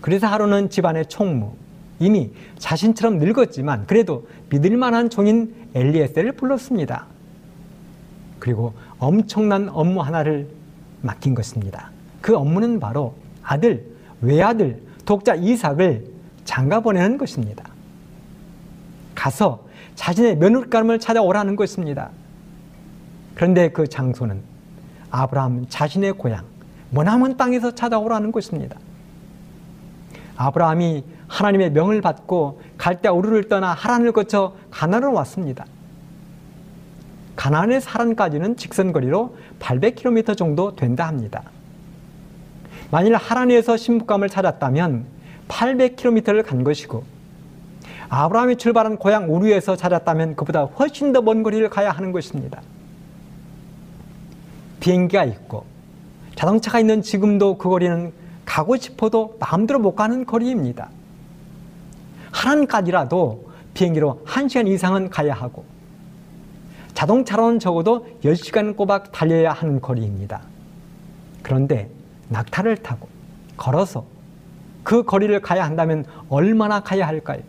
그래서 0.01 0.27
하루는 0.27 0.69
집안의 0.69 1.07
총무, 1.07 1.53
이미 1.99 2.31
자신처럼 2.57 3.19
늙었지만 3.19 3.85
그래도 3.87 4.27
믿을 4.49 4.77
만한 4.77 5.09
종인 5.09 5.53
엘리에셀을 5.73 6.33
불렀습니다. 6.33 7.07
그리고 8.39 8.73
엄청난 8.99 9.69
업무 9.69 10.01
하나를 10.01 10.49
맡긴 11.01 11.33
것입니다. 11.33 11.91
그 12.21 12.35
업무는 12.35 12.79
바로 12.79 13.15
아들, 13.41 13.85
외아들, 14.21 14.81
독자 15.05 15.35
이삭을 15.35 16.05
장가 16.45 16.81
보내는 16.81 17.17
것입니다. 17.17 17.65
가서 19.15 19.62
자신의 19.95 20.37
며느리감을 20.37 20.99
찾아오라는 20.99 21.55
것입니다. 21.55 22.09
그런데 23.35 23.69
그 23.69 23.87
장소는 23.87 24.41
아브라함 25.11 25.67
자신의 25.69 26.13
고향, 26.13 26.45
머나먼 26.89 27.37
땅에서 27.37 27.71
찾아오라는 27.71 28.31
것입니다. 28.31 28.77
아브라함이 30.35 31.03
하나님의 31.27 31.71
명을 31.71 32.01
받고 32.01 32.61
갈대 32.77 33.09
우르를 33.09 33.47
떠나 33.47 33.73
하란을 33.73 34.11
거쳐 34.11 34.55
가나안으로 34.71 35.13
왔습니다. 35.13 35.65
가나안의 37.35 37.81
사란까지는 37.81 38.57
직선거리로 38.57 39.35
800km 39.59 40.37
정도 40.37 40.75
된다 40.75 41.07
합니다. 41.07 41.43
만일 42.91 43.15
하란에서 43.15 43.77
신부감을 43.77 44.29
찾았다면 44.29 45.05
800km를 45.47 46.45
간 46.45 46.63
것이고 46.63 47.03
아브라함이 48.15 48.57
출발한 48.57 48.97
고향 48.97 49.33
우르에서 49.33 49.75
찾았다면 49.75 50.35
그보다 50.35 50.65
훨씬 50.65 51.13
더 51.13 51.21
먼 51.21 51.41
거리를 51.41 51.67
가야 51.69 51.89
하는 51.89 52.11
것입니다. 52.11 52.61
비행기가 54.79 55.23
있고 55.25 55.65
자동차가 56.35 56.79
있는 56.79 57.01
지금도 57.01 57.57
그 57.57 57.69
거리는 57.69 58.13
가고 58.45 58.75
싶어도 58.77 59.37
마음대로 59.39 59.79
못 59.79 59.95
가는 59.95 60.25
거리입니다. 60.25 60.89
하란까지라도 62.31 63.49
비행기로 63.73 64.21
1시간 64.25 64.67
이상은 64.67 65.09
가야 65.09 65.33
하고 65.33 65.65
자동차로는 66.93 67.59
적어도 67.59 68.05
10시간 68.23 68.75
꼬박 68.75 69.11
달려야 69.11 69.53
하는 69.53 69.81
거리입니다. 69.81 70.41
그런데 71.41 71.89
낙타를 72.29 72.77
타고 72.77 73.07
걸어서 73.57 74.05
그 74.83 75.03
거리를 75.03 75.39
가야 75.41 75.63
한다면 75.65 76.05
얼마나 76.29 76.81
가야 76.81 77.07
할까요? 77.07 77.41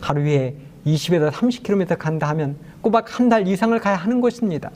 하루에 0.00 0.54
20에서 0.86 1.30
30km 1.30 1.98
간다 1.98 2.28
하면 2.30 2.56
꼬박 2.80 3.18
한 3.18 3.28
달 3.28 3.46
이상을 3.46 3.78
가야 3.80 3.96
하는 3.96 4.20
것입니다. 4.20 4.70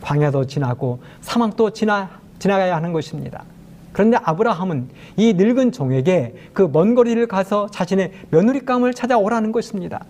광야도 0.00 0.46
지나고 0.46 1.00
사막도 1.20 1.70
지나, 1.70 2.10
지나가야 2.38 2.76
하는 2.76 2.92
것입니다. 2.92 3.44
그런데 3.92 4.16
아브라함은 4.22 4.88
이 5.16 5.34
늙은 5.34 5.72
종에게 5.72 6.34
그 6.52 6.68
먼 6.68 6.94
거리를 6.94 7.24
가서 7.26 7.68
자신의 7.70 8.12
며느리감을 8.30 8.94
찾아오라는 8.94 9.52
것입니다. 9.52 10.04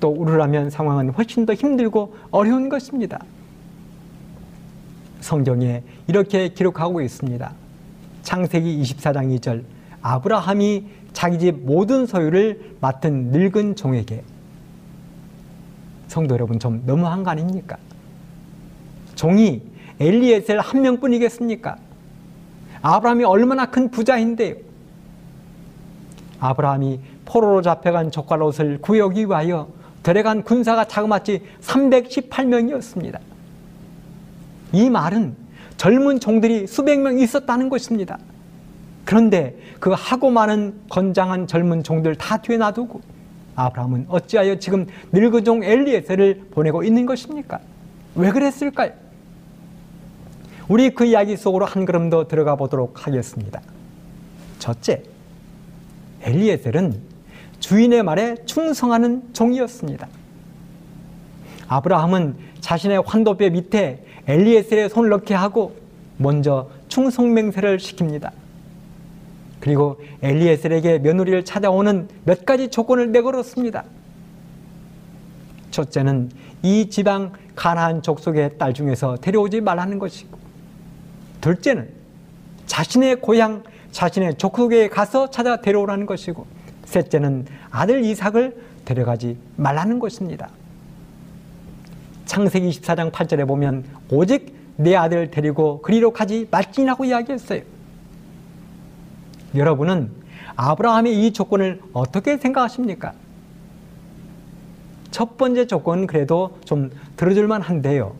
또 0.00 0.08
우르라면 0.10 0.70
상황은 0.70 1.10
훨씬 1.10 1.46
더 1.46 1.54
힘들고 1.54 2.16
어려운 2.30 2.68
것입니다. 2.68 3.18
성경에 5.20 5.82
이렇게 6.06 6.48
기록하고 6.48 7.00
있습니다. 7.00 7.52
창세기 8.22 8.82
24장 8.82 9.38
2절 9.38 9.62
아브라함이 10.04 10.84
자기 11.14 11.38
집 11.38 11.64
모든 11.64 12.04
소유를 12.04 12.76
맡은 12.80 13.30
늙은 13.30 13.74
종에게 13.74 14.22
성도 16.08 16.34
여러분 16.34 16.58
좀 16.58 16.82
너무한 16.84 17.24
거 17.24 17.30
아닙니까? 17.30 17.78
종이 19.14 19.62
엘리에셀 19.98 20.60
한 20.60 20.82
명뿐이겠습니까? 20.82 21.76
아브라함이 22.82 23.24
얼마나 23.24 23.64
큰 23.66 23.90
부자인데요. 23.90 24.56
아브라함이 26.38 27.00
포로로 27.24 27.62
잡혀간 27.62 28.10
족갈옷을 28.10 28.82
구하기 28.82 29.24
위하여 29.24 29.68
데려간 30.02 30.42
군사가 30.42 30.84
자그마치 30.84 31.40
318명이었습니다. 31.62 33.18
이 34.74 34.90
말은 34.90 35.34
젊은 35.78 36.20
종들이 36.20 36.66
수백 36.66 37.00
명 37.00 37.18
있었다는 37.18 37.70
것입니다. 37.70 38.18
그런데 39.04 39.56
그 39.80 39.90
하고 39.90 40.30
많은 40.30 40.74
건장한 40.88 41.46
젊은 41.46 41.82
종들 41.82 42.14
다 42.16 42.38
뒤에 42.38 42.56
놔두고 42.56 43.00
아브라함은 43.56 44.06
어찌하여 44.08 44.58
지금 44.58 44.86
늙은 45.12 45.44
종 45.44 45.62
엘리에셀을 45.62 46.46
보내고 46.50 46.82
있는 46.82 47.06
것입니까? 47.06 47.60
왜 48.14 48.30
그랬을까요? 48.30 48.92
우리 50.68 50.90
그 50.90 51.04
이야기 51.04 51.36
속으로 51.36 51.66
한 51.66 51.84
걸음 51.84 52.10
더 52.10 52.26
들어가 52.26 52.56
보도록 52.56 53.06
하겠습니다. 53.06 53.60
첫째, 54.58 55.02
엘리에셀은 56.22 56.98
주인의 57.60 58.02
말에 58.02 58.36
충성하는 58.46 59.34
종이었습니다. 59.34 60.08
아브라함은 61.68 62.36
자신의 62.60 63.02
환도뼈 63.04 63.50
밑에 63.50 64.04
엘리에셀의 64.26 64.88
손을 64.88 65.10
넣게 65.10 65.34
하고 65.34 65.76
먼저 66.16 66.70
충성맹세를 66.88 67.76
시킵니다. 67.78 68.30
그리고 69.64 69.98
엘리에셀에게 70.20 70.98
며느리를 70.98 71.42
찾아오는 71.46 72.06
몇 72.24 72.44
가지 72.44 72.68
조건을 72.68 73.12
내걸었습니다. 73.12 73.84
첫째는 75.70 76.30
이 76.62 76.90
지방 76.90 77.32
가나안 77.56 78.02
족속의 78.02 78.58
딸 78.58 78.74
중에서 78.74 79.16
데려오지 79.16 79.62
말라는 79.62 79.98
것이고 79.98 80.36
둘째는 81.40 81.88
자신의 82.66 83.22
고향, 83.22 83.62
자신의 83.90 84.36
족속에 84.36 84.90
가서 84.90 85.30
찾아 85.30 85.62
데려오라는 85.62 86.04
것이고 86.04 86.44
셋째는 86.84 87.46
아들 87.70 88.04
이삭을 88.04 88.54
데려가지 88.84 89.38
말라는 89.56 89.98
것입니다. 89.98 90.50
창세기 92.26 92.68
24장 92.68 93.10
8절에 93.10 93.48
보면 93.48 93.86
오직 94.10 94.54
내 94.76 94.94
아들 94.94 95.30
데리고 95.30 95.80
그리로 95.80 96.10
가지 96.12 96.46
말지라고 96.50 97.06
이야기했어요. 97.06 97.73
여러분은 99.54 100.10
아브라함의 100.56 101.26
이 101.26 101.32
조건을 101.32 101.80
어떻게 101.92 102.36
생각하십니까? 102.36 103.12
첫 105.10 105.36
번째 105.36 105.66
조건은 105.66 106.06
그래도 106.06 106.58
좀 106.64 106.90
들어줄만 107.16 107.62
한데요. 107.62 108.14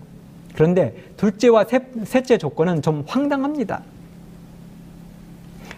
그런데 0.54 0.94
둘째와 1.16 1.64
셋째 2.04 2.38
조건은 2.38 2.82
좀 2.82 3.04
황당합니다. 3.06 3.82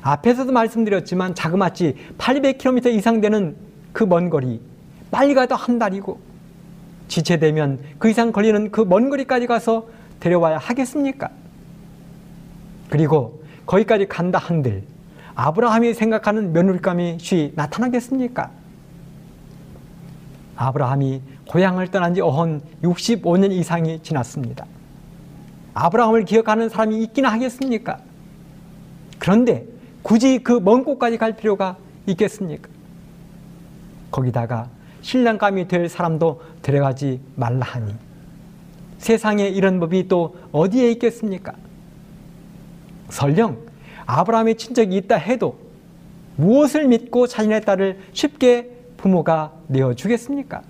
앞에서도 0.02 0.52
말씀드렸지만 0.52 1.34
자그마치 1.34 1.96
800km 2.18 2.94
이상 2.94 3.20
되는 3.20 3.56
그 3.92 4.04
먼 4.04 4.28
거리, 4.28 4.60
빨리 5.10 5.32
가도 5.34 5.54
한 5.54 5.78
달이고, 5.78 6.20
지체되면 7.08 7.80
그 7.98 8.10
이상 8.10 8.30
걸리는 8.30 8.70
그 8.70 8.82
먼 8.82 9.08
거리까지 9.08 9.46
가서 9.46 9.88
데려와야 10.20 10.58
하겠습니까? 10.58 11.30
그리고 12.90 13.42
거기까지 13.64 14.06
간다 14.06 14.38
한들, 14.38 14.84
아브라함이 15.37 15.92
생각하는 15.94 16.53
며느리감이 16.53 17.18
쉬 17.20 17.53
나타나겠습니까? 17.55 18.51
아브라함이 20.57 21.20
고향을 21.46 21.88
떠난 21.90 22.14
지 22.14 22.22
어헌 22.22 22.62
65년 22.83 23.53
이상이 23.53 24.03
지났습니다. 24.03 24.64
아브라함을 25.75 26.25
기억하는 26.25 26.70
사람이 26.70 27.03
있기나 27.03 27.31
하겠습니까? 27.31 27.99
그런데 29.18 29.66
굳이 30.03 30.38
그 30.38 30.59
먼 30.59 30.85
곳까지 30.85 31.18
갈 31.18 31.37
필요가 31.37 31.77
있겠습니까? 32.07 32.68
거기다가 34.11 34.68
신랑감이 35.03 35.68
될 35.68 35.90
사람도 35.90 36.40
데려가지 36.62 37.20
말라 37.35 37.66
하니 37.66 37.94
세상에 38.99 39.46
이런 39.49 39.79
법이 39.81 40.09
또 40.09 40.37
어디에 40.53 40.90
있겠습니까? 40.92 41.53
설령 43.11 43.65
아브라함의 44.06 44.56
친척이 44.56 44.96
있다 44.96 45.16
해도 45.16 45.58
무엇을 46.36 46.86
믿고 46.88 47.26
자신의 47.26 47.62
딸을 47.64 47.98
쉽게 48.12 48.70
부모가 48.96 49.52
내어주겠습니까? 49.68 50.62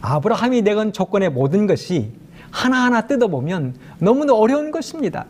아브라함이 0.00 0.62
내건 0.62 0.92
조건의 0.92 1.30
모든 1.30 1.66
것이 1.66 2.12
하나하나 2.50 3.06
뜯어보면 3.06 3.74
너무나 3.98 4.34
어려운 4.34 4.70
것입니다. 4.70 5.26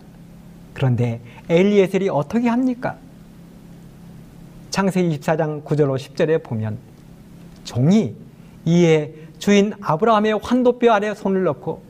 그런데 0.75 1.21
엘리에셀이 1.49 2.09
어떻게 2.09 2.49
합니까? 2.49 2.97
창세기 4.71 5.19
24장 5.19 5.65
9절로 5.65 5.97
10절에 5.97 6.43
보면 6.43 6.79
종이 7.65 8.15
이에 8.65 9.15
주인 9.39 9.73
아브라함의 9.81 10.39
환도뼈 10.43 10.93
아래 10.93 11.15
손을 11.15 11.43
넣고 11.45 11.83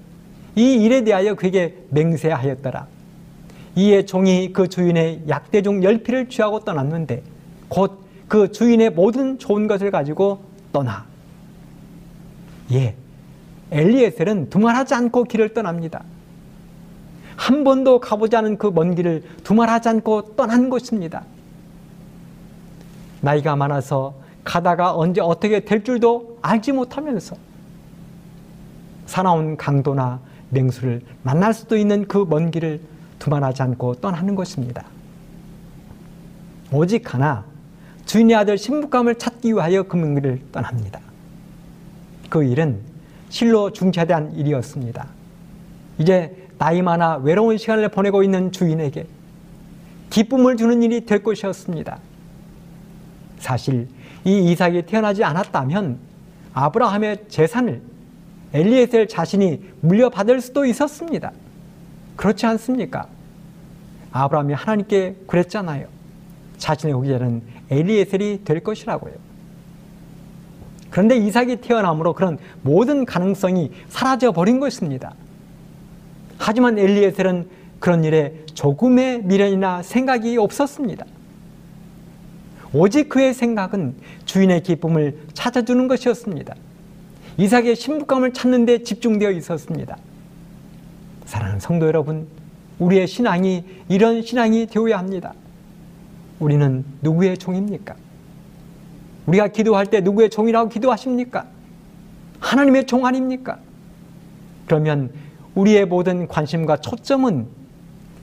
이 0.56 0.74
일에 0.74 1.04
대하여 1.04 1.34
그에게 1.34 1.76
맹세하였더라. 1.90 2.86
이에 3.80 4.04
종이 4.04 4.52
그 4.52 4.68
주인의 4.68 5.22
약대 5.28 5.62
중 5.62 5.82
열피를 5.82 6.28
취하고 6.28 6.60
떠났는데 6.60 7.22
곧 7.68 7.98
그 8.28 8.52
주인의 8.52 8.90
모든 8.90 9.40
좋은 9.40 9.66
것을 9.66 9.90
가지고 9.90 10.38
떠나. 10.72 11.04
예, 12.70 12.94
엘리에셀은 13.72 14.50
두말하지 14.50 14.94
않고 14.94 15.24
길을 15.24 15.52
떠납니다. 15.52 16.04
한 17.36 17.64
번도 17.64 17.98
가보지 17.98 18.36
않은 18.36 18.56
그 18.56 18.68
먼 18.68 18.94
길을 18.94 19.24
두말하지 19.42 19.88
않고 19.88 20.36
떠난 20.36 20.70
것입니다. 20.70 21.24
나이가 23.20 23.56
많아서 23.56 24.14
가다가 24.44 24.96
언제 24.96 25.20
어떻게 25.20 25.64
될 25.64 25.82
줄도 25.82 26.38
알지 26.40 26.70
못하면서 26.70 27.34
사나운 29.06 29.56
강도나 29.56 30.20
맹수를 30.50 31.02
만날 31.24 31.52
수도 31.52 31.76
있는 31.76 32.06
그 32.06 32.24
먼 32.24 32.52
길을 32.52 32.80
두말하지 33.20 33.62
않고 33.62 33.94
떠나는 33.96 34.34
것입니다. 34.34 34.84
오직 36.72 37.14
하나 37.14 37.44
주인의 38.06 38.34
아들 38.34 38.58
신부감을 38.58 39.16
찾기 39.16 39.52
위하여 39.52 39.84
금은길을 39.84 40.40
떠납니다. 40.50 41.00
그 42.28 42.42
일은 42.42 42.80
실로 43.28 43.72
중차대한 43.72 44.34
일이었습니다. 44.34 45.06
이제 45.98 46.48
나이 46.58 46.82
많아 46.82 47.18
외로운 47.18 47.56
시간을 47.56 47.88
보내고 47.90 48.24
있는 48.24 48.50
주인에게 48.50 49.06
기쁨을 50.10 50.56
주는 50.56 50.82
일이 50.82 51.06
될 51.06 51.22
것이었습니다. 51.22 51.98
사실 53.38 53.88
이 54.24 54.50
이삭이 54.50 54.82
태어나지 54.82 55.22
않았다면 55.22 55.98
아브라함의 56.52 57.26
재산을 57.28 57.80
엘리에셀 58.52 59.06
자신이 59.08 59.62
물려받을 59.80 60.40
수도 60.40 60.64
있었습니다. 60.64 61.32
그렇지 62.20 62.44
않습니까? 62.44 63.06
아브라함이 64.12 64.52
하나님께 64.52 65.16
그랬잖아요. 65.26 65.86
자신의 66.58 66.94
후계자는 66.94 67.40
엘리에셀이 67.70 68.44
될 68.44 68.60
것이라고요. 68.60 69.14
그런데 70.90 71.16
이삭이 71.16 71.62
태어남으로 71.62 72.12
그런 72.12 72.36
모든 72.60 73.06
가능성이 73.06 73.70
사라져 73.88 74.32
버린 74.32 74.60
것입니다. 74.60 75.14
하지만 76.36 76.78
엘리에셀은 76.78 77.48
그런 77.78 78.04
일에 78.04 78.34
조금의 78.52 79.22
미련이나 79.22 79.82
생각이 79.82 80.36
없었습니다. 80.36 81.06
오직 82.74 83.08
그의 83.08 83.32
생각은 83.32 83.94
주인의 84.26 84.62
기쁨을 84.62 85.20
찾아주는 85.32 85.88
것이었습니다. 85.88 86.54
이삭의 87.38 87.76
신부감을 87.76 88.34
찾는 88.34 88.66
데 88.66 88.82
집중되어 88.82 89.30
있었습니다. 89.30 89.96
사랑하는 91.30 91.60
성도 91.60 91.86
여러분, 91.86 92.26
우리의 92.80 93.06
신앙이 93.06 93.62
이런 93.88 94.20
신앙이 94.20 94.66
되어야 94.66 94.98
합니다. 94.98 95.32
우리는 96.40 96.84
누구의 97.02 97.38
종입니까? 97.38 97.94
우리가 99.26 99.46
기도할 99.46 99.86
때 99.86 100.00
누구의 100.00 100.28
종이라고 100.28 100.68
기도하십니까? 100.70 101.46
하나님의 102.40 102.86
종 102.88 103.06
아닙니까? 103.06 103.60
그러면 104.66 105.12
우리의 105.54 105.86
모든 105.86 106.26
관심과 106.26 106.78
초점은 106.78 107.46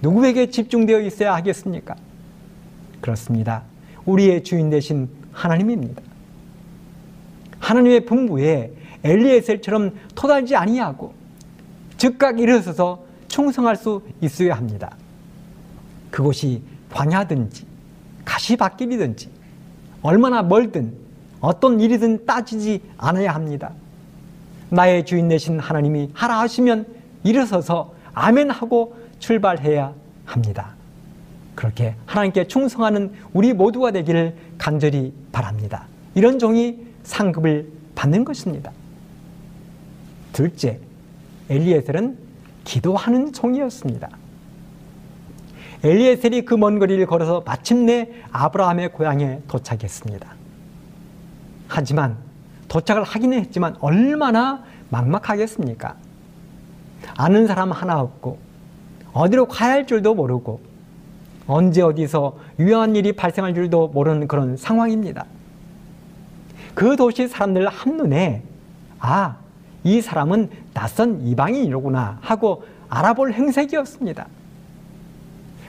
누구에게 0.01 0.49
집중되어 0.49 0.99
있어야 0.99 1.33
하겠습니까? 1.35 1.95
그렇습니다. 2.99 3.63
우리의 4.05 4.43
주인 4.43 4.69
되신 4.69 5.07
하나님입니다. 5.31 6.01
하나님의 7.59 8.05
분부에 8.05 8.73
엘리에셀처럼 9.05 9.95
토달지 10.13 10.57
아니하고 10.57 11.26
즉각 11.97 12.39
일어서서 12.39 13.03
충성할 13.27 13.75
수 13.75 14.01
있어야 14.21 14.55
합니다. 14.55 14.95
그곳이 16.11 16.61
광야든지 16.91 17.65
가시밭길이든지 18.25 19.29
얼마나 20.01 20.41
멀든 20.41 20.93
어떤 21.39 21.79
일이든 21.79 22.25
따지지 22.25 22.81
않아야 22.97 23.33
합니다. 23.33 23.71
나의 24.69 25.05
주인 25.05 25.27
되신 25.27 25.59
하나님이 25.59 26.11
하라 26.13 26.39
하시면 26.39 26.85
일어서서 27.23 27.93
아멘 28.13 28.49
하고 28.49 28.95
출발해야 29.19 29.93
합니다. 30.25 30.75
그렇게 31.55 31.95
하나님께 32.05 32.47
충성하는 32.47 33.13
우리 33.33 33.53
모두가 33.53 33.91
되기를 33.91 34.35
간절히 34.57 35.13
바랍니다. 35.31 35.87
이런 36.13 36.37
종이 36.39 36.77
상급을 37.03 37.71
받는 37.95 38.25
것입니다. 38.25 38.71
둘째, 40.33 40.79
엘리에셀은 41.49 42.17
기도하는 42.63 43.33
종이었습니다. 43.33 44.09
엘리에셀이 45.83 46.45
그 46.45 46.55
먼 46.57 46.79
거리를 46.79 47.05
걸어서 47.05 47.41
마침내 47.45 48.09
아브라함의 48.31 48.93
고향에 48.93 49.41
도착했습니다. 49.47 50.27
하지만 51.67 52.17
도착을 52.67 53.03
하기는 53.03 53.39
했지만 53.39 53.75
얼마나 53.79 54.63
막막하겠습니까? 54.89 55.95
아는 57.15 57.47
사람 57.47 57.71
하나 57.71 57.99
없고 58.01 58.39
어디로 59.13 59.47
가야 59.47 59.71
할 59.73 59.87
줄도 59.87 60.15
모르고 60.15 60.61
언제 61.45 61.81
어디서 61.81 62.37
유용한 62.59 62.95
일이 62.95 63.13
발생할 63.13 63.53
줄도 63.53 63.89
모르는 63.89 64.27
그런 64.27 64.57
상황입니다. 64.57 65.25
그 66.73 66.95
도시 66.95 67.27
사람들 67.27 67.67
한눈에 67.69 68.43
아, 68.99 69.37
이 69.87 70.01
사람은 70.01 70.49
낯선 70.73 71.25
이방인이로구나 71.25 72.19
하고 72.19 72.65
알아볼 72.89 73.31
행색이었습니다. 73.31 74.27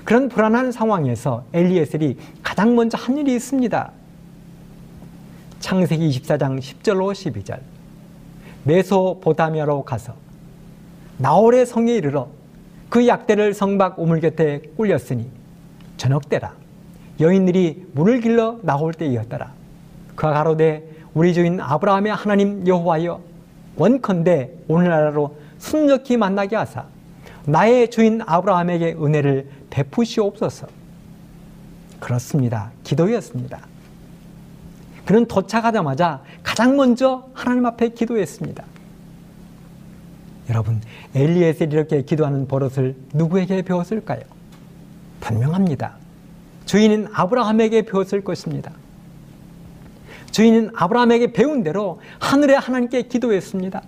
그런 0.04 0.28
불안한 0.28 0.72
상황에서 0.72 1.44
엘리에셀이 1.52 2.16
가장 2.42 2.74
먼저 2.74 2.98
한 2.98 3.16
일이 3.16 3.36
있습니다. 3.36 3.92
창세기 5.60 6.08
24장 6.10 6.58
10절로 6.58 7.12
12절. 7.12 7.60
메소보다미아로 8.64 9.84
가서 9.84 10.14
나홀의 11.18 11.66
성에 11.66 11.92
이르러 11.92 12.28
그 12.88 13.06
약대를 13.06 13.54
성박 13.54 14.00
우물 14.00 14.20
곁에 14.20 14.62
꿀렸으니 14.76 15.30
저녁 15.96 16.28
때라 16.28 16.54
여인들이 17.20 17.86
문을 17.92 18.20
길러 18.20 18.58
나올 18.62 18.92
때이었더라. 18.94 19.52
그가 20.16 20.32
가로되 20.32 20.90
우리 21.14 21.34
주인 21.34 21.60
아브라함의 21.60 22.12
하나님 22.12 22.66
여호와여 22.66 23.27
원컨대 23.78 24.50
오늘날로 24.68 25.36
순적히 25.58 26.16
만나게 26.16 26.56
하사 26.56 26.84
나의 27.46 27.90
주인 27.90 28.20
아브라함에게 28.26 28.96
은혜를 29.00 29.48
베푸시옵소서. 29.70 30.66
그렇습니다. 31.98 32.70
기도였습니다. 32.84 33.60
그는 35.06 35.24
도착하자마자 35.26 36.22
가장 36.42 36.76
먼저 36.76 37.26
하나님 37.32 37.64
앞에 37.64 37.88
기도했습니다. 37.90 38.62
여러분, 40.50 40.82
엘리에셀 41.14 41.72
이렇게 41.72 42.02
기도하는 42.02 42.46
버릇을 42.46 42.94
누구에게 43.14 43.62
배웠을까요? 43.62 44.20
분명합니다. 45.20 45.96
주인은 46.66 47.08
아브라함에게 47.12 47.82
배웠을 47.82 48.22
것입니다. 48.22 48.72
주인은 50.30 50.70
아브라함에게 50.74 51.32
배운 51.32 51.62
대로 51.62 52.00
하늘의 52.20 52.58
하나님께 52.58 53.02
기도했습니다. 53.02 53.82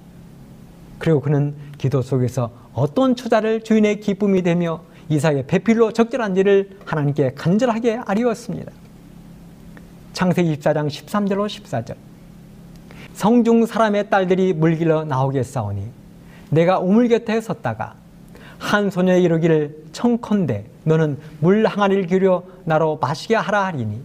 그리고 0.99 1.21
그는 1.21 1.55
기도 1.79 2.03
속에서 2.03 2.51
어떤 2.73 3.17
처자를 3.17 3.63
주인의 3.63 4.01
기쁨이 4.01 4.43
되며 4.43 4.83
이삭의 5.09 5.47
배필로 5.47 5.93
적절한지를 5.93 6.79
하나님께 6.85 7.35
간절하게 7.35 8.01
아리웠습니다. 8.05 8.71
창세기 10.13 10.57
24장 10.59 10.89
13절로 10.89 11.47
14절 11.47 11.95
성중 13.15 13.67
사람의 13.67 14.11
딸들이 14.11 14.53
물길러 14.53 15.05
나오겠사오니 15.05 15.85
내가 16.51 16.79
우물 16.79 17.09
곁에 17.09 17.41
섰다가 17.41 17.95
한 18.59 18.91
소녀의 18.91 19.23
이르기를 19.23 19.85
청컨대 19.93 20.67
너는 20.85 21.19
물 21.41 21.67
항아리를 21.67 22.07
기려 22.07 22.45
나로 22.65 22.99
마시게 23.01 23.35
하라 23.35 23.65
하리니 23.67 24.01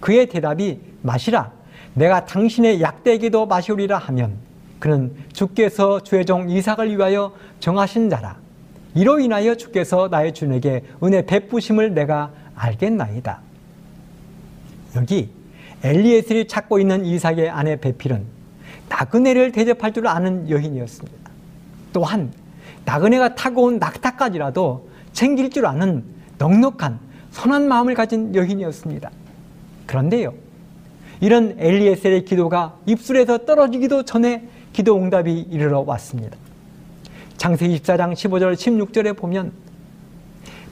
그의 0.00 0.26
대답이 0.26 0.80
마시라 1.02 1.57
내가 1.98 2.24
당신의 2.24 2.80
약대기도 2.80 3.46
마시리라 3.46 3.98
하면 3.98 4.36
그는 4.78 5.12
주께서 5.32 6.00
주의 6.00 6.24
종 6.24 6.48
이삭을 6.48 6.96
위하여 6.96 7.32
정하신 7.58 8.08
자라 8.08 8.36
이로 8.94 9.18
인하여 9.18 9.56
주께서 9.56 10.08
나의 10.08 10.32
주에게 10.32 10.84
은혜 11.02 11.26
베푸심을 11.26 11.94
내가 11.94 12.30
알겠나이다. 12.54 13.40
여기 14.96 15.30
엘리에셀이 15.82 16.46
찾고 16.46 16.78
있는 16.78 17.04
이삭의 17.04 17.50
아내 17.50 17.76
베필은 17.76 18.24
나그네를 18.88 19.52
대접할 19.52 19.92
줄 19.92 20.06
아는 20.06 20.48
여인이었습니다. 20.48 21.30
또한 21.92 22.32
나그네가 22.84 23.34
타고 23.34 23.64
온 23.64 23.78
낙타까지라도 23.78 24.88
챙길 25.12 25.50
줄 25.50 25.66
아는 25.66 26.04
넉넉한 26.38 26.98
선한 27.32 27.68
마음을 27.68 27.94
가진 27.94 28.34
여인이었습니다. 28.34 29.10
그런데요, 29.86 30.32
이런 31.20 31.56
엘리에셀의 31.58 32.24
기도가 32.24 32.76
입술에서 32.86 33.38
떨어지기도 33.38 34.04
전에 34.04 34.48
기도 34.72 34.96
응답이 34.96 35.46
이르러 35.50 35.80
왔습니다. 35.80 36.36
창세기 37.36 37.80
24장 37.80 38.12
15절 38.12 38.54
16절에 38.54 39.16
보면 39.16 39.52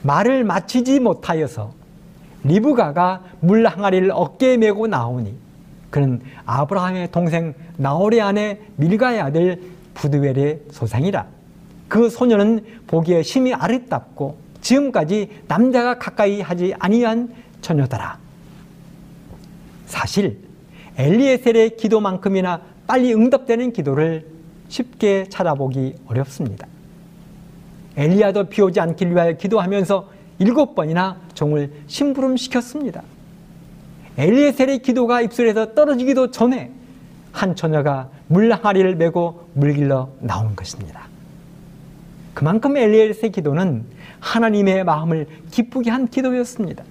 말을 0.03 0.43
마치지 0.43 0.99
못하여서 0.99 1.73
리브가가 2.43 3.23
물 3.39 3.65
항아리를 3.65 4.11
어깨에 4.11 4.57
메고 4.57 4.87
나오니 4.87 5.33
그는 5.89 6.21
아브라함의 6.45 7.11
동생 7.11 7.53
나홀의 7.77 8.21
아내 8.21 8.59
밀가의 8.75 9.19
아들 9.21 9.61
부드웰의 9.95 10.61
소상이라 10.71 11.25
그 11.87 12.09
소녀는 12.09 12.63
보기에 12.87 13.23
심히 13.23 13.53
아름답고 13.53 14.37
지금까지 14.61 15.29
남자가 15.47 15.97
가까이 15.97 16.41
하지 16.41 16.73
아니한 16.77 17.33
처녀더라 17.61 18.19
사실 19.87 20.37
엘리에셀의 20.97 21.77
기도만큼이나 21.77 22.61
빨리 22.85 23.13
응답되는 23.13 23.73
기도를 23.73 24.27
쉽게 24.67 25.25
찾아보기 25.29 25.95
어렵습니다. 26.07 26.67
엘리야도 27.95 28.45
비 28.49 28.61
오지 28.61 28.79
않길 28.79 29.11
위하여 29.11 29.33
기도하면서 29.33 30.09
일곱 30.39 30.75
번이나 30.75 31.17
종을 31.33 31.71
심부름시켰습니다. 31.87 33.01
엘리에셀의 34.17 34.79
기도가 34.79 35.21
입술에서 35.21 35.73
떨어지기도 35.73 36.31
전에 36.31 36.71
한 37.31 37.55
처녀가 37.55 38.09
물 38.27 38.51
항아리를 38.51 38.95
메고 38.95 39.47
물길러 39.53 40.09
나온 40.19 40.55
것입니다. 40.55 41.07
그만큼 42.33 42.77
엘리에셀의 42.77 43.31
기도는 43.31 43.85
하나님의 44.19 44.83
마음을 44.83 45.27
기쁘게 45.51 45.89
한 45.89 46.07
기도였습니다. 46.07 46.83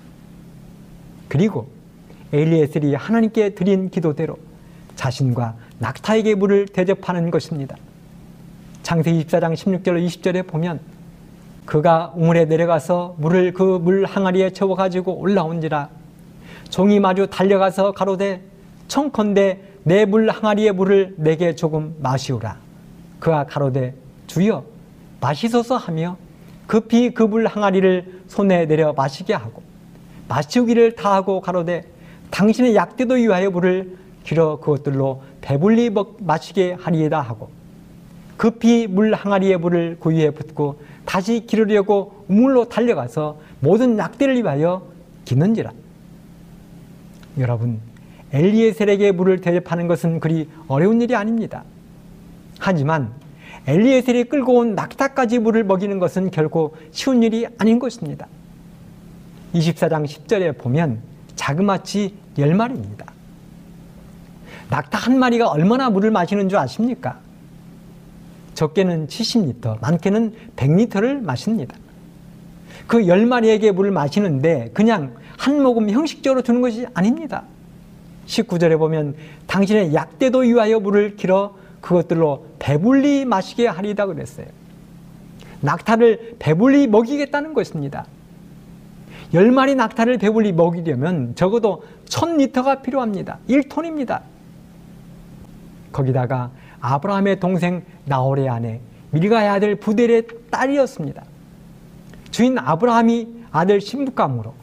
그리고 1.28 1.75
엘리에셀이 2.32 2.94
하나님께 2.94 3.50
드린 3.50 3.90
기도대로 3.90 4.36
자신과 4.94 5.54
낙타에게 5.78 6.34
물을 6.34 6.66
대접하는 6.66 7.30
것입니다. 7.30 7.76
창세기 8.82 9.26
24장 9.26 9.54
16절 9.54 10.06
20절에 10.06 10.46
보면 10.46 10.80
그가 11.66 12.12
우물에 12.14 12.44
내려가서 12.46 13.16
물을 13.18 13.52
그 13.52 13.78
물 13.78 14.04
항아리에 14.04 14.50
채워 14.50 14.74
가지고 14.74 15.18
올라온지라 15.18 15.88
종이 16.70 17.00
마주 17.00 17.26
달려가서 17.28 17.92
가로되 17.92 18.42
청컨대 18.88 19.60
내 19.82 20.04
물 20.04 20.30
항아리의 20.30 20.72
물을 20.72 21.14
내게 21.16 21.54
조금 21.54 21.94
마시오라 22.00 22.56
그가 23.18 23.44
가로되 23.46 23.94
주여 24.26 24.64
마시소서 25.20 25.76
하며 25.76 26.16
급히 26.66 27.12
그 27.14 27.24
물 27.24 27.46
항아리를 27.46 28.22
손에 28.28 28.66
내려 28.66 28.92
마시게 28.92 29.34
하고 29.34 29.62
마시우기를 30.28 30.94
다하고 30.96 31.40
가로되 31.40 31.84
당신의 32.30 32.74
약대도 32.74 33.14
위하여 33.14 33.50
물을 33.50 33.96
길어 34.24 34.58
그것들로 34.58 35.22
배불리 35.40 35.92
마시게 36.18 36.76
하리이다 36.80 37.20
하고 37.20 37.50
급히 38.36 38.86
물 38.86 39.14
항아리에 39.14 39.56
물을 39.56 39.96
고위에 39.98 40.30
붓고 40.30 40.80
다시 41.04 41.46
기르려고 41.46 42.24
우물로 42.28 42.68
달려가서 42.68 43.38
모든 43.60 43.96
약대를 43.96 44.36
위하여 44.36 44.86
기는지라. 45.24 45.72
여러분, 47.38 47.80
엘리에셀에게 48.32 49.12
물을 49.12 49.40
대접하는 49.40 49.86
것은 49.88 50.20
그리 50.20 50.48
어려운 50.68 51.00
일이 51.00 51.14
아닙니다. 51.14 51.64
하지만 52.58 53.12
엘리에셀이 53.66 54.24
끌고 54.24 54.58
온 54.58 54.74
낙타까지 54.74 55.38
물을 55.38 55.64
먹이는 55.64 55.98
것은 55.98 56.30
결코 56.30 56.76
쉬운 56.90 57.22
일이 57.22 57.46
아닌 57.58 57.78
것입니다. 57.78 58.26
24장 59.54 60.04
10절에 60.04 60.58
보면 60.58 61.00
자그마치 61.36 62.14
10마리입니다. 62.36 63.06
낙타 64.68 64.98
한 64.98 65.18
마리가 65.18 65.48
얼마나 65.48 65.90
물을 65.90 66.10
마시는 66.10 66.48
줄 66.48 66.58
아십니까? 66.58 67.18
적게는 68.54 69.06
70리터, 69.06 69.80
많게는 69.80 70.34
100리터를 70.56 71.22
마십니다. 71.22 71.76
그 72.86 72.98
10마리에게 72.98 73.72
물을 73.72 73.90
마시는데 73.90 74.70
그냥 74.72 75.14
한 75.36 75.62
모금 75.62 75.90
형식적으로 75.90 76.42
주는 76.42 76.60
것이 76.60 76.86
아닙니다. 76.94 77.44
19절에 78.26 78.78
보면 78.78 79.14
당신의 79.46 79.94
약대도 79.94 80.40
위하여 80.40 80.80
물을 80.80 81.16
길어 81.16 81.56
그것들로 81.80 82.46
배불리 82.58 83.24
마시게 83.24 83.66
하리다 83.66 84.06
그랬어요. 84.06 84.46
낙타를 85.60 86.36
배불리 86.38 86.86
먹이겠다는 86.88 87.54
것입니다. 87.54 88.06
10마리 89.32 89.74
낙타를 89.74 90.18
배불리 90.18 90.52
먹이려면 90.52 91.34
적어도 91.34 91.82
1000리터가 92.06 92.82
필요합니다. 92.82 93.38
1톤입니다. 93.48 94.22
거기다가 95.92 96.50
아브라함의 96.80 97.40
동생 97.40 97.82
나홀의 98.04 98.48
아내 98.48 98.80
밀가의 99.10 99.48
아들 99.48 99.76
부델의 99.76 100.26
딸이었습니다. 100.50 101.24
주인 102.30 102.58
아브라함이 102.58 103.44
아들 103.50 103.80
신부감으로 103.80 104.54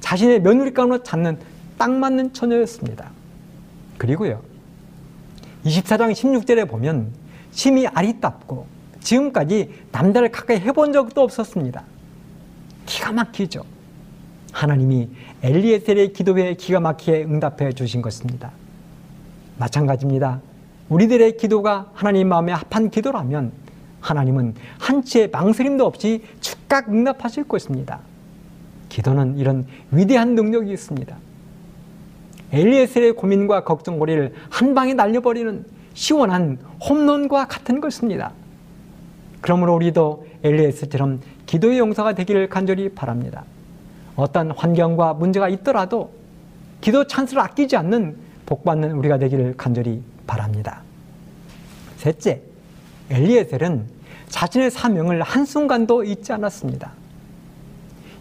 자신의 0.00 0.42
며느리감으로 0.42 1.02
찾는 1.02 1.38
딱 1.78 1.90
맞는 1.90 2.32
처녀였습니다. 2.32 3.10
그리고요. 3.96 4.42
24장 5.64 6.12
16절에 6.12 6.68
보면 6.68 7.12
심히 7.52 7.86
아리답고 7.86 8.66
지금까지 9.00 9.72
남자를 9.90 10.30
가까이 10.30 10.58
해본 10.58 10.92
적도 10.92 11.22
없었습니다. 11.22 11.84
기가 12.86 13.12
막히죠. 13.12 13.64
하나님이 14.52 15.08
엘리에셀의 15.42 16.12
기도에 16.12 16.54
기가 16.54 16.78
막히게 16.78 17.24
응답해 17.24 17.72
주신 17.72 18.02
것입니다. 18.02 18.52
마찬가지입니다. 19.58 20.40
우리들의 20.88 21.36
기도가 21.36 21.90
하나님 21.94 22.28
마음에 22.28 22.52
합한 22.52 22.90
기도라면 22.90 23.52
하나님은 24.00 24.54
한치의 24.78 25.30
망설임도 25.30 25.86
없이 25.86 26.22
즉각 26.40 26.88
응답하실 26.88 27.44
것입니다. 27.44 28.00
기도는 28.88 29.38
이런 29.38 29.66
위대한 29.90 30.34
능력이 30.34 30.70
있습니다. 30.70 31.16
엘리에셀의 32.52 33.14
고민과 33.14 33.64
걱정거리를 33.64 34.34
한 34.50 34.74
방에 34.74 34.92
날려버리는 34.92 35.64
시원한 35.94 36.58
홈런과 36.86 37.46
같은 37.46 37.80
것입니다. 37.80 38.32
그러므로 39.40 39.74
우리도 39.74 40.26
엘리에셀처럼 40.42 41.20
기도의 41.46 41.78
용사가 41.78 42.14
되기를 42.14 42.48
간절히 42.48 42.90
바랍니다. 42.90 43.44
어떤 44.16 44.50
환경과 44.50 45.14
문제가 45.14 45.48
있더라도 45.48 46.12
기도 46.80 47.06
찬스를 47.06 47.40
아끼지 47.40 47.76
않는 47.76 48.16
복받는 48.46 48.92
우리가 48.92 49.18
되기를 49.18 49.54
간절히 49.56 50.02
바랍니다. 50.26 50.82
셋째, 51.96 52.42
엘리에셀은 53.10 53.86
자신의 54.28 54.70
사명을 54.70 55.22
한순간도 55.22 56.04
잊지 56.04 56.32
않았습니다. 56.32 56.92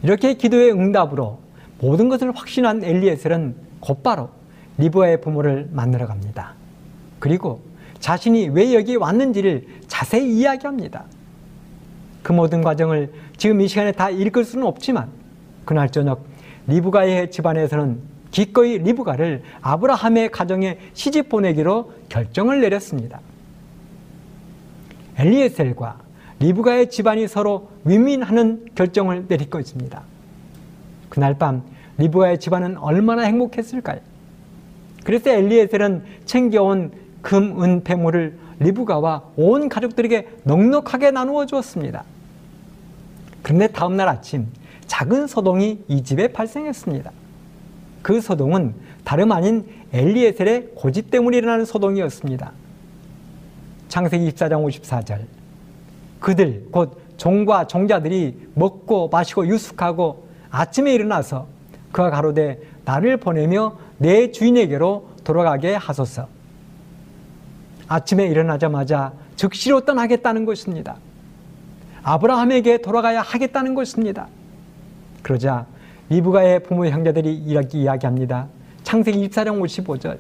이렇게 0.04 0.34
기도의 0.36 0.72
응답으로 0.72 1.40
모든 1.80 2.10
것을 2.10 2.32
확신한 2.32 2.84
엘리에셀은 2.84 3.56
곧바로 3.80 4.30
리브아의 4.78 5.22
부모를 5.22 5.70
만나러 5.72 6.08
갑니다. 6.08 6.54
그리고 7.20 7.62
자신이 8.00 8.50
왜 8.50 8.74
여기 8.74 8.96
왔는지를 8.96 9.66
자세히 9.88 10.38
이야기합니다. 10.38 11.06
그 12.24 12.32
모든 12.32 12.62
과정을 12.62 13.12
지금 13.38 13.62
이 13.62 13.68
시간에 13.68 13.92
다 13.92 14.10
읽을 14.10 14.44
수는 14.44 14.66
없지만 14.66 15.10
그날 15.66 15.90
저녁 15.90 16.26
리브가의 16.68 17.32
집안에서는 17.32 18.00
기꺼이 18.32 18.78
리브가를 18.78 19.44
아브라함의 19.62 20.32
가정에 20.32 20.78
시집 20.94 21.30
보내기로 21.30 21.92
결정을 22.10 22.62
내렸습니다. 22.62 23.20
엘리에셀과 25.18 26.00
리브가의 26.40 26.90
집안이 26.90 27.28
서로 27.28 27.70
win-win하는 27.86 28.70
결정을 28.74 29.28
내린 29.28 29.50
것입니다. 29.50 30.04
그날 31.10 31.38
밤 31.38 31.62
리브가의 31.98 32.40
집안은 32.40 32.78
얼마나 32.78 33.24
행복했을까요? 33.24 34.00
그래서 35.04 35.30
엘리에셀은 35.30 36.04
챙겨온 36.26 36.92
금, 37.22 37.62
은, 37.62 37.84
패물을 37.84 38.38
리브가와 38.60 39.24
온 39.36 39.70
가족들에게 39.70 40.28
넉넉하게 40.44 41.12
나누어 41.12 41.46
주었습니다. 41.46 42.04
그런데 43.44 43.68
다음날 43.68 44.08
아침 44.08 44.48
작은 44.92 45.26
소동이 45.26 45.80
이 45.88 46.04
집에 46.04 46.28
발생했습니다. 46.28 47.14
그 48.02 48.20
소동은 48.20 48.76
다름 49.06 49.32
아닌 49.32 49.66
엘리에셀의 49.94 50.72
고집 50.76 51.10
때문에 51.10 51.38
일어나는 51.38 51.64
소동이었습니다. 51.64 52.52
창세기 53.88 54.30
24장 54.32 54.68
54절 54.68 55.22
그들 56.20 56.68
곧 56.72 57.00
종과 57.16 57.68
종자들이 57.68 58.50
먹고 58.54 59.08
마시고 59.08 59.48
유숙하고 59.48 60.28
아침에 60.50 60.94
일어나서 60.94 61.48
그가 61.94 62.10
가로되 62.10 62.60
나를 62.84 63.16
보내며 63.16 63.78
내 63.98 64.30
주인에게로 64.34 65.08
돌아가게 65.24 65.74
하소서. 65.74 66.28
아침에 67.88 68.26
일어나자마자 68.26 69.14
즉시로 69.38 69.86
떠나겠다는 69.86 70.44
것입니다. 70.44 70.98
아브라함에게 72.04 72.80
돌아가야 72.80 73.22
하겠다는 73.22 73.74
것입니다. 73.74 74.28
그러자 75.22 75.66
리브가의 76.10 76.64
부모 76.64 76.86
형제들이 76.86 77.34
이렇게 77.34 77.80
이야기합니다. 77.80 78.48
창세기 78.84 79.30
24장 79.30 79.62
55절. 79.62 80.20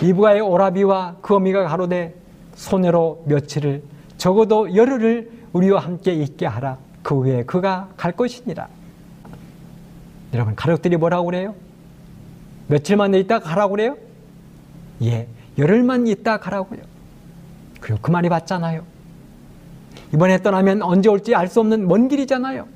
리브가의 0.00 0.40
오라비와 0.40 1.16
그 1.20 1.34
어미가 1.34 1.64
가로되 1.64 2.14
소녀로 2.54 3.24
며칠을 3.26 3.82
적어도 4.16 4.74
열흘을 4.74 5.30
우리와 5.52 5.80
함께 5.80 6.12
있게 6.12 6.46
하라. 6.46 6.78
그 7.02 7.16
후에 7.16 7.44
그가 7.44 7.88
갈 7.96 8.12
것이니라. 8.12 8.68
여러분 10.34 10.54
가족들이 10.54 10.96
뭐라고 10.96 11.26
그래요? 11.26 11.54
며칠만 12.68 13.14
있다 13.14 13.38
가라고 13.40 13.72
그래요? 13.72 13.96
예, 15.02 15.26
열흘만 15.56 16.06
있다 16.06 16.38
가라고요. 16.38 16.80
그리고 17.80 17.98
그 18.02 18.10
말이 18.10 18.28
맞잖아요. 18.28 18.82
이번에 20.12 20.38
떠나면 20.42 20.82
언제 20.82 21.08
올지 21.08 21.34
알 21.34 21.48
수 21.48 21.60
없는 21.60 21.88
먼 21.88 22.08
길이잖아요. 22.08 22.66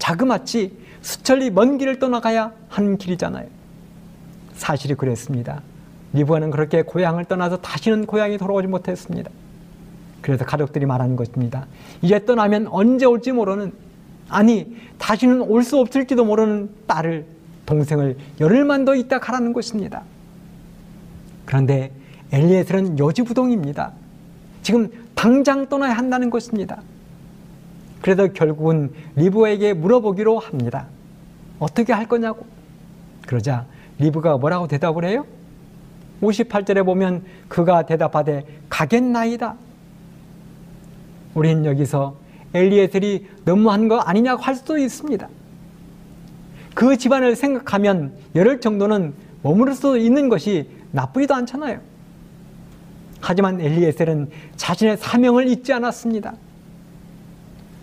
자그마치 0.00 0.76
수천리 1.02 1.50
먼 1.50 1.78
길을 1.78 2.00
떠나가야 2.00 2.52
하는 2.68 2.98
길이잖아요. 2.98 3.46
사실이 4.54 4.94
그랬습니다. 4.94 5.62
리브아는 6.12 6.50
그렇게 6.50 6.82
고향을 6.82 7.26
떠나서 7.26 7.58
다시는 7.58 8.06
고향에 8.06 8.36
돌아오지 8.36 8.66
못했습니다. 8.66 9.30
그래서 10.20 10.44
가족들이 10.44 10.84
말하는 10.86 11.14
것입니다. 11.16 11.66
이제 12.02 12.24
떠나면 12.24 12.66
언제 12.66 13.06
올지 13.06 13.30
모르는 13.30 13.72
아니 14.28 14.76
다시는 14.98 15.42
올 15.42 15.62
수 15.62 15.78
없을지도 15.78 16.24
모르는 16.24 16.70
딸을 16.86 17.24
동생을 17.66 18.16
열흘만 18.40 18.84
더 18.84 18.94
있다 18.96 19.20
가라는 19.20 19.52
것입니다. 19.52 20.02
그런데 21.44 21.92
엘리에셀은 22.32 22.98
여지부동입니다. 22.98 23.92
지금 24.62 24.90
당장 25.14 25.68
떠나야 25.68 25.92
한다는 25.92 26.30
것입니다. 26.30 26.82
그래서 28.00 28.28
결국은 28.32 28.92
리브에게 29.16 29.74
물어보기로 29.74 30.38
합니다. 30.38 30.86
어떻게 31.58 31.92
할 31.92 32.06
거냐고. 32.06 32.46
그러자 33.26 33.66
리브가 33.98 34.38
뭐라고 34.38 34.66
대답을 34.66 35.04
해요? 35.04 35.26
58절에 36.22 36.84
보면 36.84 37.24
그가 37.48 37.86
대답하되 37.86 38.44
가겠나이다. 38.68 39.54
우리는 41.34 41.64
여기서 41.64 42.16
엘리에셀이 42.54 43.26
너무한 43.44 43.88
거 43.88 43.98
아니냐고 43.98 44.42
할 44.42 44.54
수도 44.54 44.76
있습니다. 44.76 45.28
그 46.74 46.96
집안을 46.96 47.36
생각하면 47.36 48.12
열흘 48.34 48.60
정도는 48.60 49.14
머무를 49.42 49.74
수 49.74 49.98
있는 49.98 50.28
것이 50.28 50.68
나쁘지도 50.92 51.34
않잖아요. 51.34 51.80
하지만 53.20 53.60
엘리에셀은 53.60 54.30
자신의 54.56 54.96
사명을 54.96 55.48
잊지 55.48 55.72
않았습니다. 55.72 56.34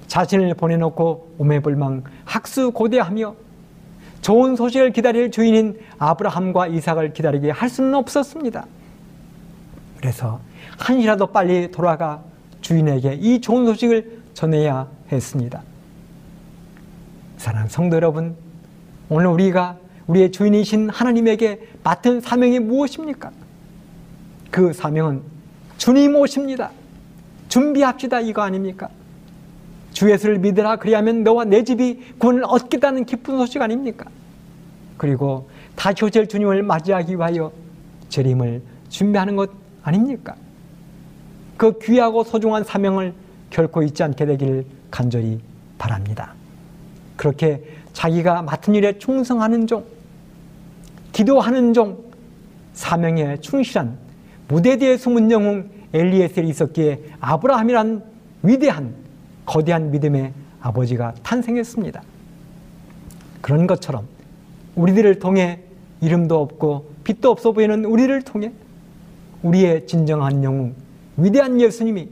자신을 0.08 0.54
보내놓고 0.54 1.36
오매불망 1.38 2.04
학수고대하며 2.26 3.36
좋은 4.22 4.56
소식을 4.56 4.92
기다릴 4.92 5.32
주인인 5.32 5.80
아브라함과 6.00 6.68
이삭을 6.68 7.14
기다리게 7.14 7.52
할 7.52 7.70
수는 7.70 7.96
없었습니다. 7.96 8.66
그래서 9.98 10.40
한시라도 10.78 11.28
빨리 11.28 11.72
돌아가 11.72 12.22
주인에게 12.62 13.14
이 13.14 13.42
좋은 13.42 13.66
소식을 13.66 14.22
전해야 14.34 14.88
했습니다. 15.12 15.62
사랑하는 17.38 17.70
성도 17.70 17.96
여러분, 17.96 18.36
오늘 19.10 19.28
우리가 19.28 19.78
우리의 20.08 20.32
주인이신 20.32 20.90
하나님에게 20.90 21.68
맡은 21.84 22.22
사명이 22.22 22.60
무엇입니까? 22.60 23.32
그 24.52 24.74
사명은 24.74 25.22
주님 25.78 26.16
오십니다. 26.16 26.72
준비합시다 27.50 28.22
이거 28.22 28.42
아닙니까? 28.42 28.90
주 29.98 30.12
예수를 30.12 30.38
믿으라 30.38 30.76
그리하면 30.76 31.24
너와 31.24 31.46
내 31.46 31.64
집이 31.64 32.00
구원을 32.20 32.44
얻겠다는 32.46 33.06
기쁜 33.06 33.40
소식 33.40 33.60
아닙니까? 33.60 34.06
그리고 34.96 35.50
다시 35.76 36.06
오실 36.06 36.28
주님을 36.28 36.62
맞이하기 36.62 37.16
위하여 37.16 37.52
재림을 38.08 38.62
준비하는 38.90 39.36
것 39.36 39.50
아닙니까? 39.82 40.36
그 41.58 41.80
귀하고 41.80 42.24
소중한 42.24 42.64
사명을 42.64 43.12
결코 43.50 43.82
잊지 43.82 44.04
않게 44.04 44.28
되기를 44.28 44.66
간절히 44.92 45.40
바랍니다. 45.80 46.36
그렇게 47.16 47.64
자기가 47.94 48.44
맡은 48.44 48.76
일에 48.76 49.00
충성하는 49.00 49.66
종, 49.66 49.84
기도하는 51.12 51.74
종, 51.74 51.98
사명에 52.74 53.38
충실한 53.38 53.98
무대 54.48 54.78
뒤에 54.78 54.98
숨은 54.98 55.32
영웅 55.32 55.72
엘리에셀이 55.92 56.50
있었기에 56.50 57.00
아브라함이란 57.20 58.04
위대한 58.44 59.07
거대한 59.48 59.90
믿음의 59.92 60.34
아버지가 60.62 61.16
탄생했습니다. 61.24 62.04
그런 63.42 63.66
것처럼 63.66 64.06
우리들을 64.76 65.20
통해 65.20 65.62
이름도 66.02 66.40
없고 66.40 66.92
빛도 67.04 67.32
없어 67.32 67.54
보이는 67.54 67.86
우리를 67.86 68.22
통해 68.24 68.52
우리의 69.42 69.88
진정한 69.88 70.44
영웅, 70.44 70.76
위대한 71.16 71.60
예수님이 71.60 72.10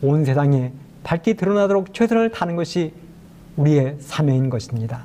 온 0.00 0.24
세상에 0.24 0.72
밝게 1.02 1.34
드러나도록 1.34 1.92
최선을 1.92 2.30
다하는 2.30 2.56
것이 2.56 2.92
우리의 3.56 3.96
사명인 3.98 4.48
것입니다. 4.48 5.04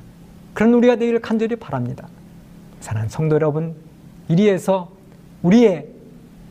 그런 0.54 0.74
우리가 0.76 0.98
되기를 0.98 1.20
간절히 1.20 1.56
바랍니다. 1.56 2.08
사랑하는 2.82 3.10
성도 3.10 3.36
여러분, 3.36 3.74
이리에서 4.28 4.92
우리의 5.42 5.88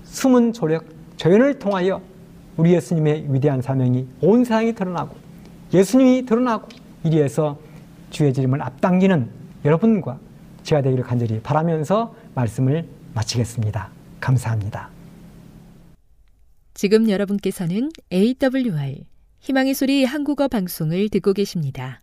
숨은 0.05 0.53
조력, 0.53 0.85
조연을 1.17 1.61
통하여 1.61 2.03
우리 2.57 2.75
예수님의 2.75 3.33
위대한 3.33 3.63
사명이 3.63 4.07
온 4.21 4.45
세상에 4.45 4.73
드러나고 4.73 5.17
예수님이 5.73 6.27
드러나고 6.27 6.69
이리에서 7.05 7.59
주의 8.11 8.33
지름을 8.33 8.63
앞당기는 8.63 9.31
여러분과 9.65 10.19
제가 10.63 10.83
되기를 10.83 11.05
간절히 11.05 11.41
바라면서 11.41 12.15
말씀을 12.35 12.87
마치겠습니다. 13.15 13.91
감사합니다. 14.21 14.91
지금 16.75 17.09
여러분께서는 17.09 17.91
AWR 18.13 19.05
희망의 19.41 19.75
소리 19.75 20.05
한국어 20.05 20.49
방송을 20.49 21.09
듣고 21.09 21.33
계십니다. 21.33 22.01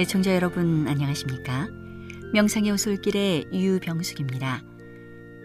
애청자 0.00 0.34
여러분 0.34 0.88
안녕하십니까? 0.88 1.68
명상의 2.32 2.70
오솔길의 2.70 3.48
유병숙입니다. 3.52 4.62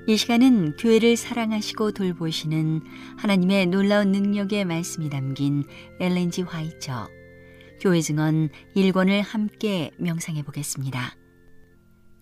이 0.08 0.16
시간은 0.16 0.78
교회를 0.78 1.18
사랑하시고 1.18 1.92
돌보시는 1.92 2.82
하나님의 3.18 3.66
놀라운 3.66 4.14
능력의 4.14 4.64
말씀이 4.64 5.10
담긴 5.10 5.66
엘렌지 6.00 6.44
화이처 6.44 7.10
교회 7.82 8.00
증언 8.00 8.48
1권을 8.78 9.24
함께 9.24 9.92
명상해 9.98 10.44
보겠습니다. 10.44 11.18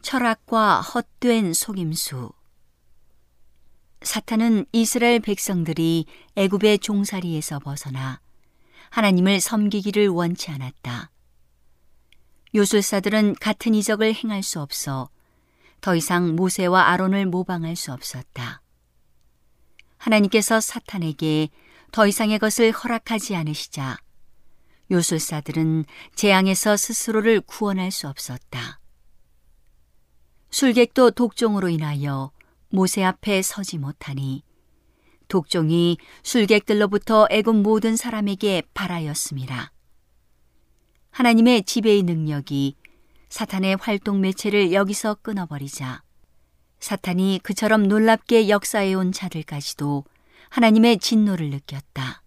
철학과 0.02 0.82
헛된 0.82 1.54
속임수 1.54 2.32
사탄은 4.02 4.65
이스라엘 4.72 5.19
백성들이 5.19 6.08
애굽의 6.36 6.80
종살이에서 6.80 7.60
벗어나 7.60 8.19
하나님을 8.89 9.39
섬기기를 9.39 10.08
원치 10.08 10.50
않았다. 10.50 11.12
요술사들은 12.56 13.36
같은 13.36 13.74
이적을 13.74 14.13
행할 14.13 14.44
수 14.44 14.60
없어 14.62 15.10
더 15.82 15.96
이상 15.96 16.36
모세와 16.36 16.88
아론을 16.89 17.26
모방할 17.26 17.76
수 17.76 17.92
없었다. 17.92 18.62
하나님께서 19.98 20.62
사탄에게 20.62 21.50
더 21.92 22.08
이상의 22.08 22.39
것을 22.39 22.72
허락하지 22.72 23.36
않으시자 23.36 23.98
요술사들은 24.92 25.86
재앙에서 26.16 26.78
스스로를 26.78 27.42
구원할 27.42 27.92
수 27.92 28.08
없었다. 28.08 28.80
술객도 30.52 31.12
독종으로 31.12 31.68
인하여 31.68 32.32
모세 32.70 33.04
앞에 33.04 33.42
서지 33.42 33.78
못하니 33.78 34.44
독종이 35.28 35.98
술객들로부터 36.22 37.28
애굽 37.30 37.56
모든 37.58 37.96
사람에게 37.96 38.63
발하였습니다. 38.74 39.72
하나님의 41.13 41.63
지배의 41.63 42.04
능력이 42.04 42.76
사탄의 43.30 43.78
활동 43.80 44.19
매체를 44.19 44.73
여기서 44.73 45.17
끊어버리자 45.21 46.02
사탄이 46.80 47.39
그처럼 47.43 47.88
놀랍게 47.88 48.49
역사해온 48.49 49.12
자들까지도 49.12 50.06
하나님의 50.49 50.97
진노를 50.97 51.52
느꼈다. 51.52 52.23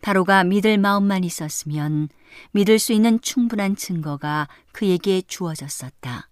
바로가 0.00 0.44
믿을 0.44 0.78
마음만 0.78 1.24
있었으면 1.24 2.08
믿을 2.52 2.78
수 2.78 2.92
있는 2.92 3.20
충분한 3.20 3.74
증거가 3.74 4.48
그에게 4.70 5.20
주어졌었다. 5.22 6.30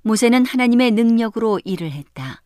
모세는 0.00 0.46
하나님의 0.46 0.92
능력으로 0.92 1.60
일을 1.62 1.92
했다. 1.92 2.42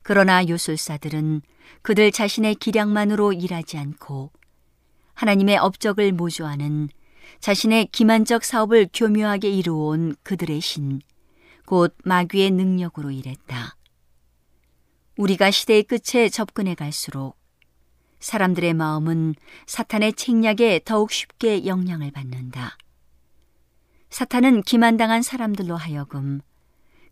그러나 0.00 0.46
요술사들은 0.48 1.42
그들 1.82 2.10
자신의 2.10 2.54
기량만으로 2.54 3.34
일하지 3.34 3.76
않고 3.76 4.32
하나님의 5.20 5.58
업적을 5.58 6.12
모조하는 6.12 6.88
자신의 7.40 7.88
기만적 7.92 8.42
사업을 8.42 8.88
교묘하게 8.90 9.50
이루어온 9.50 10.16
그들의 10.22 10.62
신, 10.62 11.02
곧 11.66 11.94
마귀의 12.04 12.52
능력으로 12.52 13.10
일했다. 13.10 13.76
우리가 15.18 15.50
시대의 15.50 15.82
끝에 15.82 16.30
접근해 16.30 16.74
갈수록 16.74 17.36
사람들의 18.20 18.72
마음은 18.72 19.34
사탄의 19.66 20.14
책략에 20.14 20.80
더욱 20.86 21.12
쉽게 21.12 21.66
영향을 21.66 22.10
받는다. 22.12 22.78
사탄은 24.08 24.62
기만당한 24.62 25.20
사람들로 25.20 25.76
하여금 25.76 26.40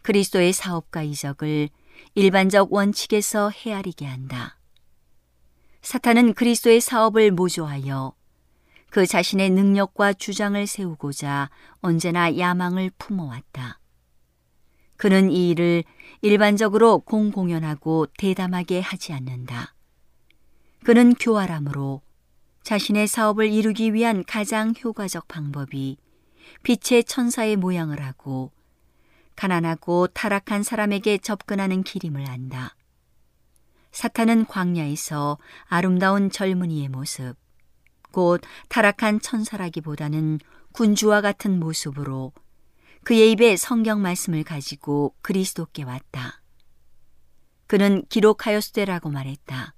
그리스도의 0.01 0.55
사업과 0.55 1.03
이적을 1.03 1.69
일반적 2.15 2.73
원칙에서 2.73 3.51
헤아리게 3.51 4.07
한다. 4.07 4.58
사탄은 5.83 6.35
그리스도의 6.35 6.81
사업을 6.81 7.31
모조하여 7.31 8.15
그 8.91 9.07
자신의 9.07 9.51
능력과 9.51 10.15
주장을 10.15 10.67
세우고자 10.67 11.51
언제나 11.81 12.37
야망을 12.37 12.91
품어왔다. 12.99 13.79
그는 14.97 15.31
이 15.31 15.51
일을 15.51 15.85
일반적으로 16.23 16.99
공공연하고 17.01 18.07
대담하게 18.19 18.81
하지 18.81 19.13
않는다. 19.13 19.75
그는 20.85 21.15
교활함으로 21.15 22.03
자신의 22.63 23.07
사업을 23.07 23.51
이루기 23.51 23.95
위한 23.95 24.25
가장 24.25 24.75
효과적 24.83 25.29
방법이 25.29 25.97
빛의 26.63 27.05
천사의 27.05 27.57
모양을 27.57 28.03
하고 28.03 28.53
가난하고 29.37 30.09
타락한 30.09 30.65
사람에게 30.65 31.19
접근하는 31.19 31.85
길임을 31.85 32.29
안다. 32.29 32.75
사탄은 33.93 34.47
광야에서 34.47 35.39
아름다운 35.65 36.31
젊은이의 36.31 36.89
모습, 36.89 37.35
곧 38.13 38.41
타락한 38.69 39.21
천사라기보다는 39.21 40.41
군주와 40.73 41.21
같은 41.21 41.59
모습으로 41.59 42.33
그의 43.05 43.33
입에 43.33 43.57
성경 43.57 44.03
말씀을 44.03 44.45
가지고 44.45 45.15
그리스도께 45.23 45.83
왔다. 45.83 46.43
그는 47.67 48.05
기록하였으되라고 48.09 49.11
말했다. 49.11 49.75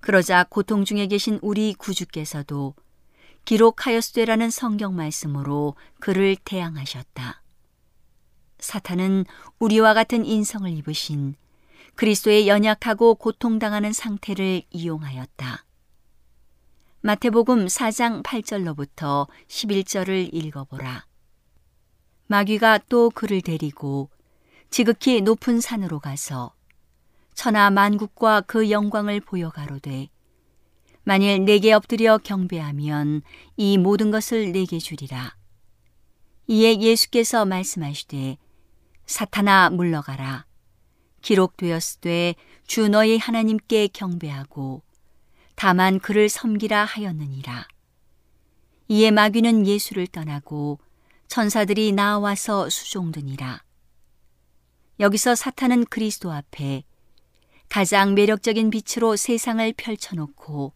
그러자 0.00 0.44
고통 0.48 0.84
중에 0.84 1.06
계신 1.06 1.38
우리 1.42 1.74
구주께서도 1.74 2.74
기록하였으되라는 3.44 4.50
성경 4.50 4.96
말씀으로 4.96 5.76
그를 5.98 6.36
대항하셨다. 6.44 7.42
사탄은 8.58 9.24
우리와 9.58 9.94
같은 9.94 10.24
인성을 10.24 10.70
입으신 10.70 11.34
그리스도의 12.00 12.48
연약하고 12.48 13.14
고통당하는 13.16 13.92
상태를 13.92 14.62
이용하였다. 14.70 15.66
마태복음 17.02 17.66
4장 17.66 18.22
8절로부터 18.22 19.28
11절을 19.48 20.32
읽어보라. 20.32 21.04
마귀가 22.26 22.78
또 22.88 23.10
그를 23.10 23.42
데리고 23.42 24.08
지극히 24.70 25.20
높은 25.20 25.60
산으로 25.60 26.00
가서 26.00 26.54
천하 27.34 27.68
만국과 27.68 28.40
그 28.46 28.70
영광을 28.70 29.20
보여 29.20 29.50
가로되 29.50 30.08
만일 31.02 31.44
내게 31.44 31.74
엎드려 31.74 32.16
경배하면 32.16 33.20
이 33.58 33.76
모든 33.76 34.10
것을 34.10 34.52
내게 34.52 34.78
주리라. 34.78 35.36
이에 36.46 36.80
예수께서 36.80 37.44
말씀하시되 37.44 38.38
사탄아 39.04 39.68
물러가라. 39.68 40.48
기록되었으되 41.22 42.34
주 42.66 42.88
너희 42.88 43.18
하나님께 43.18 43.88
경배하고 43.88 44.82
다만 45.54 45.98
그를 45.98 46.28
섬기라 46.28 46.84
하였느니라. 46.84 47.68
이에 48.88 49.10
마귀는 49.10 49.66
예수를 49.66 50.06
떠나고 50.06 50.78
천사들이 51.28 51.92
나와서 51.92 52.68
수종드니라. 52.68 53.62
여기서 54.98 55.34
사탄은 55.34 55.84
그리스도 55.86 56.32
앞에 56.32 56.84
가장 57.68 58.14
매력적인 58.14 58.70
빛으로 58.70 59.16
세상을 59.16 59.72
펼쳐놓고 59.76 60.72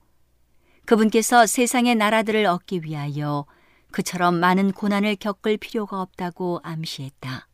그분께서 0.84 1.46
세상의 1.46 1.94
나라들을 1.96 2.46
얻기 2.46 2.82
위하여 2.84 3.46
그처럼 3.90 4.34
많은 4.36 4.72
고난을 4.72 5.16
겪을 5.16 5.56
필요가 5.56 6.00
없다고 6.02 6.60
암시했다. 6.62 7.48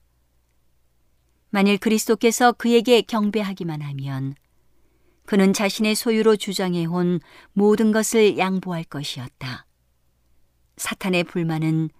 만일 1.51 1.79
그리스도께서 1.79 2.53
그에게 2.53 3.03
경배하기만 3.03 3.83
하면 3.83 4.35
그는 5.27 5.53
자신의 5.53 5.95
소유로 5.95 6.37
주장해온 6.37 7.21
모든 7.53 7.93
것을 7.93 8.39
양보할 8.39 8.85
것이었다. 8.85 9.67
사탄의 10.77 11.25
불만은 11.25 11.91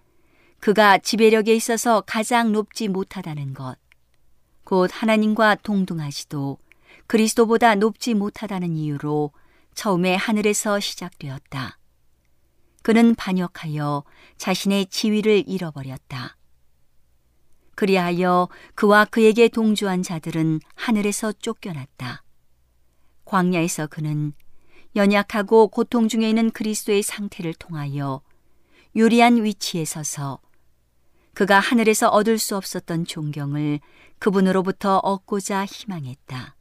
그가 0.59 0.97
지배력에 0.97 1.55
있어서 1.55 2.01
가장 2.01 2.51
높지 2.51 2.87
못하다는 2.87 3.53
것, 3.53 3.77
곧 4.63 4.89
하나님과 4.93 5.55
동등하지도 5.55 6.57
그리스도보다 7.07 7.75
높지 7.75 8.13
못하다는 8.13 8.75
이유로 8.75 9.31
처음에 9.73 10.15
하늘에서 10.15 10.79
시작되었다. 10.79 11.77
그는 12.83 13.15
반역하여 13.15 14.03
자신의 14.37 14.87
지위를 14.87 15.43
잃어버렸다. 15.47 16.37
그리하여 17.75 18.49
그와 18.75 19.05
그에게 19.05 19.47
동조한 19.47 20.03
자들은 20.03 20.59
하늘에서 20.75 21.31
쫓겨났다. 21.33 22.23
광야에서 23.25 23.87
그는 23.87 24.33
연약하고 24.95 25.69
고통 25.69 26.07
중에 26.07 26.29
있는 26.29 26.51
그리스도의 26.51 27.01
상태를 27.01 27.53
통하여 27.53 28.21
유리한 28.95 29.43
위치에 29.43 29.85
서서 29.85 30.39
그가 31.33 31.59
하늘에서 31.59 32.09
얻을 32.09 32.37
수 32.37 32.57
없었던 32.57 33.05
존경을 33.05 33.79
그분으로부터 34.19 34.97
얻고자 34.97 35.65
희망했다. 35.65 36.55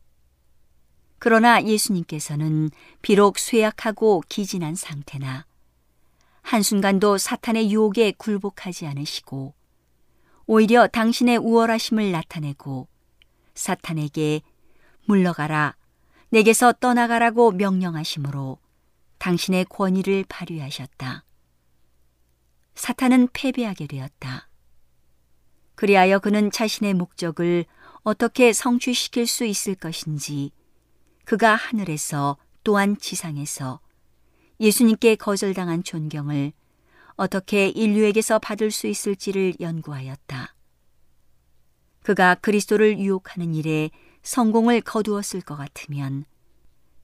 그러나 1.19 1.63
예수님께서는 1.63 2.71
비록 3.03 3.39
쇠약하고 3.39 4.23
기진한 4.29 4.75
상태나 4.75 5.45
한순간도 6.43 7.19
사탄의 7.19 7.71
유혹에 7.71 8.13
굴복하지 8.13 8.87
않으시고 8.87 9.55
오히려 10.53 10.89
당신의 10.89 11.37
우월하심을 11.37 12.11
나타내고 12.11 12.89
사탄에게 13.55 14.43
물러가라, 15.05 15.77
내게서 16.31 16.73
떠나가라고 16.73 17.53
명령하심으로 17.53 18.59
당신의 19.19 19.67
권위를 19.67 20.25
발휘하셨다. 20.29 21.25
사탄은 22.75 23.29
패배하게 23.33 23.87
되었다. 23.87 24.49
그리하여 25.77 26.19
그는 26.19 26.51
자신의 26.51 26.95
목적을 26.95 27.65
어떻게 28.03 28.53
성취시킬 28.53 29.29
수 29.29 29.45
있을 29.45 29.77
것인지 29.77 30.51
그가 31.27 31.55
하늘에서 31.55 32.39
또한 32.65 32.99
지상에서 32.99 33.79
예수님께 34.59 35.15
거절당한 35.15 35.85
존경을 35.85 36.55
어떻게 37.21 37.69
인류에게서 37.69 38.39
받을 38.39 38.71
수 38.71 38.87
있을지를 38.87 39.53
연구하였다. 39.61 40.55
그가 42.03 42.35
그리스도를 42.37 42.99
유혹하는 42.99 43.55
일에 43.55 43.91
성공을 44.23 44.81
거두었을 44.81 45.43
것 45.43 45.55
같으면 45.55 46.25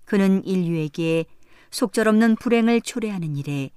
그는 0.06 0.42
인류에게 0.42 1.26
속절없는 1.70 2.36
불행을 2.36 2.80
초래하는 2.80 3.36
일에 3.36 3.68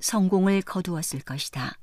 성공을 0.00 0.62
거두었을 0.62 1.20
것이다. 1.20 1.78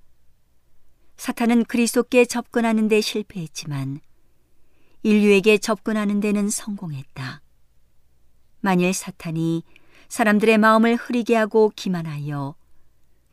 사탄은 1.16 1.64
그리스도께 1.64 2.26
접근하는 2.26 2.89
데 2.89 2.99
실패했지만 2.99 4.01
인류에게 5.03 5.57
접근하는 5.57 6.20
데는 6.20 6.49
성공했다. 6.49 7.41
만일 8.59 8.93
사탄이 8.93 9.64
사람들의 10.09 10.57
마음을 10.57 10.97
흐리게 10.97 11.34
하고 11.38 11.72
기만하여 11.74 12.55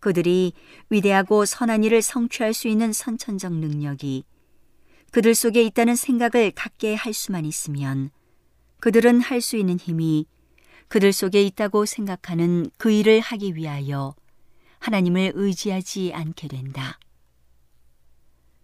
그들이 0.09 0.55
위대하고 0.89 1.45
선한 1.45 1.85
일을 1.85 2.01
성취할 2.01 2.55
수 2.55 2.67
있는 2.67 2.95
선천적 2.95 3.53
능력이 3.53 4.25
그들 5.11 5.35
속에 5.35 5.63
있다는 5.63 5.97
생각을 5.97 6.51
갖게 6.53 6.95
할 6.95 7.13
수만 7.13 7.45
있으면 7.45 8.09
그들은 8.81 9.21
할 9.21 9.43
수 9.43 9.59
있는 9.59 9.79
힘이 9.79 10.25
그들 10.89 11.13
속에 11.13 11.43
있다고 11.43 11.85
생각하는 11.85 12.71
그 12.79 12.91
일을 12.91 13.21
하기 13.21 13.55
위하여 13.55 14.15
하나님을 14.79 15.33
의지하지 15.35 16.15
않게 16.15 16.49
된다. 16.49 16.99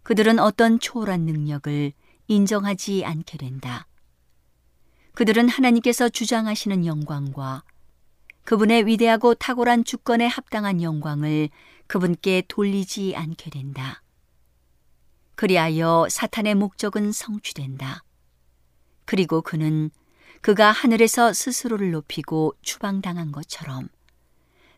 그들은 0.03 0.39
어떤 0.39 0.81
초월한 0.81 1.27
능력을 1.27 1.93
인정하지 2.27 3.05
않게 3.05 3.37
된다. 3.37 3.87
그들은 5.13 5.51
하나님께서 5.51 6.09
주장하시는 6.09 6.87
영광과 6.87 7.65
그분의 8.45 8.87
위대하고 8.87 9.35
탁월한 9.35 9.85
주권에 9.85 10.27
합당한 10.27 10.83
영광을 10.83 11.49
그분께 11.87 12.45
돌리지 12.49 13.15
않게 13.17 13.51
된다. 13.51 14.03
그리하여 15.35 16.07
사탄의 16.11 16.55
목적은 16.55 17.13
성취된다. 17.13 18.05
그리고 19.05 19.43
그는 19.43 19.91
그가 20.41 20.71
하늘에서 20.71 21.33
스스로를 21.33 21.91
높이고 21.91 22.55
추방당한 22.63 23.33
것처럼 23.33 23.89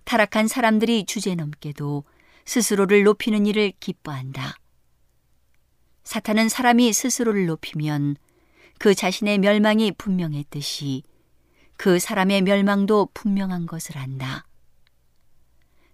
타락한 0.05 0.47
사람들이 0.47 1.05
주제넘게도 1.05 2.05
스스로를 2.45 3.03
높이는 3.03 3.45
일을 3.47 3.73
기뻐한다. 3.81 4.55
사탄은 6.05 6.49
사람이 6.49 6.93
스스로를 6.93 7.47
높이면 7.47 8.17
그 8.79 8.95
자신의 8.95 9.39
멸망이 9.39 9.91
분명했듯이 9.91 11.03
그 11.77 11.99
사람의 11.99 12.43
멸망도 12.43 13.11
분명한 13.13 13.67
것을 13.67 13.99
안다. 13.99 14.47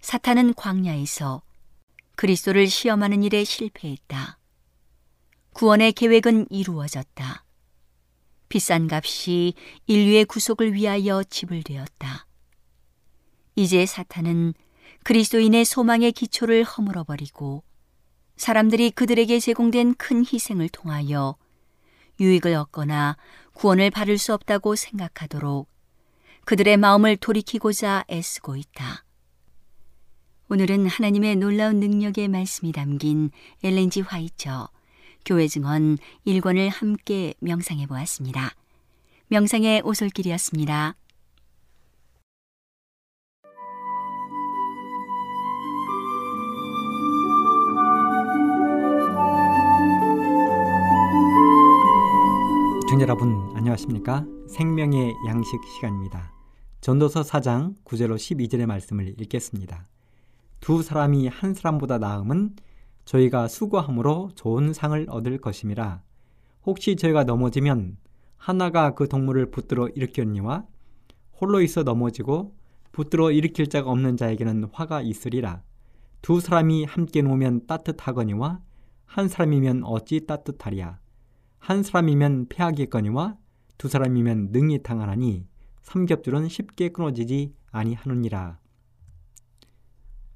사탄은 0.00 0.54
광야에서 0.54 1.42
그리스도를 2.16 2.66
시험하는 2.68 3.22
일에 3.22 3.44
실패했다. 3.44 4.38
구원의 5.52 5.92
계획은 5.92 6.46
이루어졌다. 6.50 7.44
비싼 8.48 8.88
값이 8.90 9.54
인류의 9.86 10.26
구속을 10.26 10.74
위하여 10.74 11.22
지불되었다. 11.24 12.26
이제 13.56 13.86
사탄은 13.86 14.54
그리스도인의 15.04 15.64
소망의 15.64 16.12
기초를 16.12 16.64
허물어 16.64 17.04
버리고 17.04 17.64
사람들이 18.36 18.90
그들에게 18.90 19.38
제공된 19.40 19.94
큰 19.94 20.24
희생을 20.24 20.68
통하여 20.68 21.36
유익을 22.20 22.54
얻거나 22.54 23.16
구원을 23.54 23.90
받을 23.90 24.18
수 24.18 24.32
없다고 24.32 24.76
생각하도록 24.76 25.71
그들의 26.44 26.76
마음을 26.76 27.16
돌이키고자 27.16 28.04
애쓰고 28.10 28.56
있다. 28.56 29.04
오늘은 30.48 30.86
하나님의 30.86 31.36
놀라운 31.36 31.80
능력의 31.80 32.28
말씀이 32.28 32.72
담긴 32.72 33.30
엘렌지 33.62 34.00
화이처 34.00 34.68
교회 35.24 35.46
증언 35.46 35.98
1권을 36.26 36.68
함께 36.70 37.34
명상해 37.40 37.86
보았습니다. 37.86 38.54
명상의 39.28 39.82
오솔길이었습니다. 39.84 40.96
여러분 53.02 53.50
안녕하십니까? 53.56 54.24
생명의 54.46 55.12
양식 55.26 55.60
시간입니다. 55.74 56.32
전도서 56.82 57.22
4장 57.22 57.74
9절로 57.84 58.14
12절의 58.14 58.66
말씀을 58.66 59.20
읽겠습니다. 59.20 59.88
두 60.60 60.84
사람이 60.84 61.26
한 61.26 61.52
사람보다 61.52 61.98
나음은 61.98 62.54
저희가 63.04 63.48
수고함으로 63.48 64.30
좋은 64.36 64.72
상을 64.72 65.04
얻을 65.08 65.38
것임이라. 65.38 66.00
혹시 66.64 66.94
저희가 66.94 67.24
넘어지면 67.24 67.96
하나가 68.36 68.94
그 68.94 69.08
동물을 69.08 69.50
붙들어 69.50 69.88
일으켰니와 69.88 70.64
홀로 71.40 71.60
있어 71.60 71.82
넘어지고 71.82 72.54
붙들어 72.92 73.32
일으킬 73.32 73.66
자가 73.66 73.90
없는 73.90 74.16
자에게는 74.16 74.68
화가 74.72 75.02
있으리라. 75.02 75.60
두 76.20 76.38
사람이 76.38 76.84
함께 76.84 77.20
놓으면 77.20 77.66
따뜻하거니와 77.66 78.60
한 79.06 79.26
사람이면 79.26 79.82
어찌 79.82 80.24
따뜻하리야. 80.24 81.01
한 81.62 81.84
사람이면 81.84 82.46
패하겠거니와 82.48 83.36
두 83.78 83.86
사람이면 83.86 84.48
능히 84.50 84.82
당하나니 84.82 85.46
삼겹줄은 85.82 86.48
쉽게 86.48 86.88
끊어지지 86.88 87.54
아니하느니라. 87.70 88.58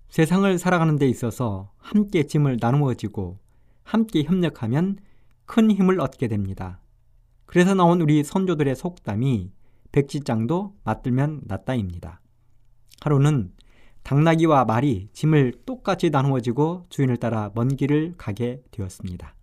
세상을 0.09 0.57
살아가는 0.57 0.97
데 0.97 1.09
있어서 1.09 1.73
함께 1.79 2.23
짐을 2.23 2.59
나누어 2.61 2.95
지고 2.95 3.41
함께 3.83 4.23
협력하면 4.23 4.99
큰 5.47 5.69
힘을 5.69 6.01
얻게 6.01 6.29
됩니다. 6.29 6.81
그래서 7.45 7.75
나온 7.75 8.01
우리 8.01 8.23
선조들의 8.23 8.77
속담이 8.77 9.51
백지장도 9.91 10.77
맞들면 10.85 11.41
낫다입니다. 11.47 12.21
하루는 13.01 13.53
당나귀와 14.05 14.65
말이 14.65 15.09
짐을 15.13 15.55
똑같이 15.67 16.11
나누어지고 16.11 16.87
주인을 16.89 17.17
따라 17.17 17.51
먼 17.57 17.75
길을 17.75 18.15
가게 18.17 18.63
되었습니다. 18.71 19.35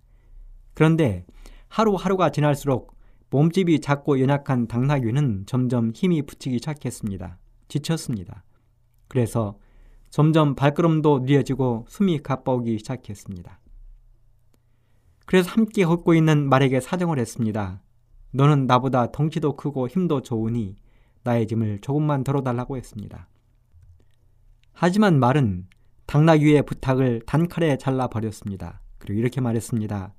그런데 0.73 1.25
하루하루가 1.73 2.29
지날수록 2.29 2.95
몸집이 3.31 3.81
작고 3.81 4.19
연약한 4.19 4.67
당나귀는 4.67 5.45
점점 5.47 5.89
힘이 5.89 6.21
붙이기 6.21 6.57
시작했습니다. 6.57 7.39
지쳤습니다. 7.67 8.43
그래서 9.07 9.57
점점 10.11 10.53
발걸음도 10.53 11.21
느려지고 11.21 11.87
숨이 11.89 12.19
가빠오기 12.19 12.77
시작했습니다. 12.77 13.59
그래서 15.25 15.49
함께 15.49 15.83
걷고 15.83 16.13
있는 16.13 16.47
말에게 16.47 16.79
사정을 16.79 17.17
했습니다. 17.17 17.81
너는 18.33 18.67
나보다 18.67 19.11
덩치도 19.11 19.55
크고 19.55 19.87
힘도 19.87 20.21
좋으니 20.21 20.75
나의 21.23 21.47
짐을 21.47 21.79
조금만 21.79 22.23
덜어달라고 22.23 22.77
했습니다. 22.77 23.27
하지만 24.73 25.19
말은 25.19 25.65
당나귀의 26.05 26.67
부탁을 26.67 27.23
단칼에 27.25 27.77
잘라버렸습니다. 27.77 28.79
그리고 28.99 29.19
이렇게 29.19 29.41
말했습니다. 29.41 30.13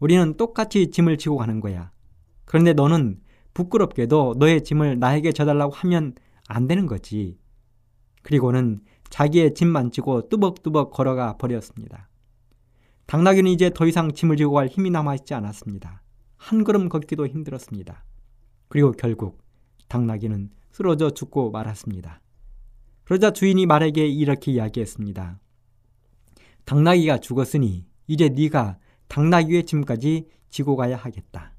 우리는 0.00 0.36
똑같이 0.36 0.90
짐을 0.90 1.18
지고 1.18 1.36
가는 1.36 1.60
거야. 1.60 1.92
그런데 2.44 2.72
너는 2.72 3.20
부끄럽게도 3.54 4.34
너의 4.38 4.64
짐을 4.64 4.98
나에게 4.98 5.32
져달라고 5.32 5.72
하면 5.72 6.14
안 6.48 6.66
되는 6.66 6.86
거지. 6.86 7.38
그리고는 8.22 8.80
자기의 9.10 9.54
짐만 9.54 9.92
지고 9.92 10.28
뚜벅뚜벅 10.28 10.90
걸어가 10.92 11.36
버렸습니다. 11.36 12.08
당나귀는 13.06 13.50
이제 13.50 13.70
더 13.74 13.86
이상 13.86 14.12
짐을 14.12 14.36
지고 14.36 14.52
갈 14.52 14.68
힘이 14.68 14.90
남아있지 14.90 15.34
않았습니다. 15.34 16.02
한 16.36 16.64
걸음 16.64 16.88
걷기도 16.88 17.26
힘들었습니다. 17.26 18.04
그리고 18.68 18.92
결국 18.92 19.42
당나귀는 19.88 20.50
쓰러져 20.70 21.10
죽고 21.10 21.50
말았습니다. 21.50 22.20
그러자 23.04 23.32
주인이 23.32 23.66
말에게 23.66 24.06
이렇게 24.06 24.52
이야기했습니다. 24.52 25.40
당나귀가 26.64 27.18
죽었으니 27.18 27.84
이제 28.06 28.28
네가 28.28 28.78
당나귀의 29.10 29.66
짐까지 29.66 30.28
지고 30.50 30.76
가야 30.76 30.96
하겠다. 30.96 31.52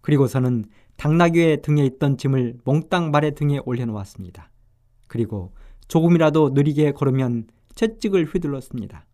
그리고서는 0.00 0.64
당나귀의 0.96 1.62
등에 1.62 1.86
있던 1.86 2.18
짐을 2.18 2.58
몽땅 2.64 3.12
말의 3.12 3.36
등에 3.36 3.60
올려놓았습니다. 3.64 4.50
그리고 5.06 5.54
조금이라도 5.86 6.50
느리게 6.50 6.92
걸으면 6.92 7.46
채찍을 7.76 8.26
휘둘렀습니다. 8.26 9.06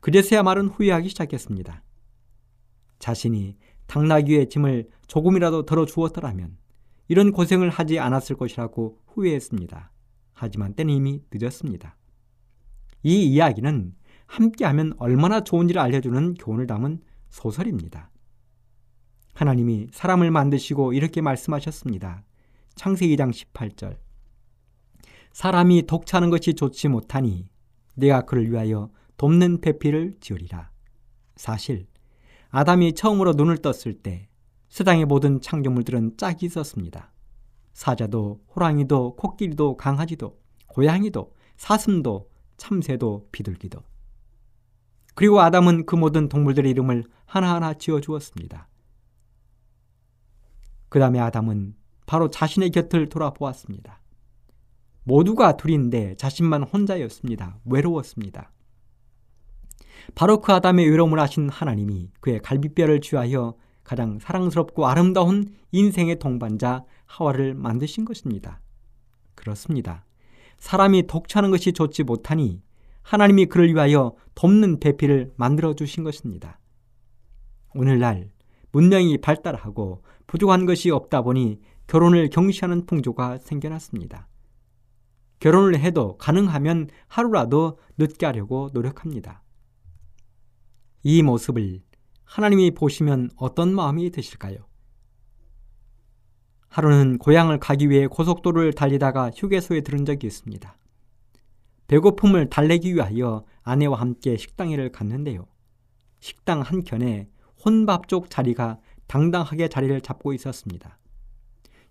그제서야 0.00 0.44
말은 0.44 0.68
후회하기 0.68 1.08
시작했습니다. 1.08 1.82
자신이 3.00 3.56
당나귀의 3.88 4.48
짐을 4.48 4.88
조금이라도 5.08 5.66
덜어 5.66 5.86
주었더라면 5.86 6.56
이런 7.08 7.32
고생을 7.32 7.68
하지 7.68 7.98
않았을 7.98 8.36
것이라고 8.36 9.00
후회했습니다. 9.06 9.90
하지만 10.32 10.74
때는 10.74 10.94
이미 10.94 11.20
늦었습니다. 11.32 11.96
이 13.02 13.26
이야기는 13.26 13.94
함께하면 14.30 14.94
얼마나 14.98 15.40
좋은지를 15.40 15.80
알려주는 15.80 16.34
교훈을 16.34 16.66
담은 16.66 17.00
소설입니다. 17.30 18.10
하나님이 19.34 19.88
사람을 19.92 20.30
만드시고 20.30 20.92
이렇게 20.92 21.20
말씀하셨습니다. 21.20 22.24
창세기 22.76 23.16
2장 23.16 23.32
18절 23.32 23.96
사람이 25.32 25.86
독차는 25.86 26.30
것이 26.30 26.54
좋지 26.54 26.88
못하니 26.88 27.48
내가 27.94 28.22
그를 28.22 28.50
위하여 28.50 28.90
돕는 29.16 29.60
배필을 29.60 30.16
지으리라. 30.20 30.70
사실 31.36 31.86
아담이 32.50 32.94
처음으로 32.94 33.32
눈을 33.32 33.58
떴을 33.58 33.94
때 34.02 34.28
세상의 34.68 35.06
모든 35.06 35.40
창조물들은 35.40 36.16
짝이 36.16 36.46
있었습니다. 36.46 37.12
사자도 37.72 38.40
호랑이도 38.54 39.16
코끼리도 39.16 39.76
강아지도 39.76 40.38
고양이도 40.68 41.34
사슴도 41.56 42.30
참새도 42.56 43.28
비둘기도 43.32 43.80
그리고 45.14 45.40
아담은 45.40 45.86
그 45.86 45.96
모든 45.96 46.28
동물들의 46.28 46.70
이름을 46.70 47.04
하나하나 47.26 47.74
지어 47.74 48.00
주었습니다. 48.00 48.68
그 50.88 50.98
다음에 50.98 51.20
아담은 51.20 51.74
바로 52.06 52.28
자신의 52.28 52.70
곁을 52.70 53.08
돌아보았습니다. 53.08 54.00
모두가 55.04 55.56
둘인데 55.56 56.16
자신만 56.16 56.64
혼자였습니다. 56.64 57.58
외로웠습니다. 57.64 58.52
바로 60.14 60.40
그 60.40 60.52
아담의 60.52 60.88
외로움을 60.90 61.18
아신 61.20 61.48
하나님이 61.48 62.10
그의 62.20 62.40
갈비뼈를 62.40 63.00
쥐하여 63.00 63.54
가장 63.84 64.18
사랑스럽고 64.18 64.86
아름다운 64.86 65.54
인생의 65.72 66.18
동반자 66.18 66.84
하와를 67.06 67.54
만드신 67.54 68.04
것입니다. 68.04 68.60
그렇습니다. 69.34 70.04
사람이 70.58 71.06
독차는 71.06 71.50
것이 71.50 71.72
좋지 71.72 72.04
못하니 72.04 72.62
하나님이 73.02 73.46
그를 73.46 73.68
위하여 73.74 74.14
돕는 74.34 74.80
배필을 74.80 75.32
만들어 75.36 75.74
주신 75.74 76.04
것입니다. 76.04 76.58
오늘날 77.74 78.30
문명이 78.72 79.18
발달하고 79.18 80.02
부족한 80.26 80.66
것이 80.66 80.90
없다 80.90 81.22
보니 81.22 81.60
결혼을 81.86 82.30
경시하는 82.30 82.86
풍조가 82.86 83.38
생겨났습니다. 83.38 84.28
결혼을 85.40 85.80
해도 85.80 86.16
가능하면 86.18 86.88
하루라도 87.08 87.78
늦게 87.98 88.26
하려고 88.26 88.70
노력합니다. 88.72 89.42
이 91.02 91.22
모습을 91.22 91.80
하나님이 92.24 92.72
보시면 92.72 93.30
어떤 93.36 93.74
마음이 93.74 94.10
드실까요? 94.10 94.58
하루는 96.68 97.18
고향을 97.18 97.58
가기 97.58 97.90
위해 97.90 98.06
고속도로를 98.06 98.74
달리다가 98.74 99.30
휴게소에 99.34 99.80
들은 99.80 100.04
적이 100.04 100.28
있습니다. 100.28 100.76
배고픔을 101.90 102.48
달래기 102.50 102.94
위하여 102.94 103.44
아내와 103.62 103.98
함께 103.98 104.36
식당에를 104.36 104.92
갔는데요. 104.92 105.48
식당 106.20 106.60
한켠에 106.60 107.28
혼밥족 107.64 108.30
자리가 108.30 108.78
당당하게 109.08 109.66
자리를 109.66 110.00
잡고 110.00 110.32
있었습니다. 110.34 110.98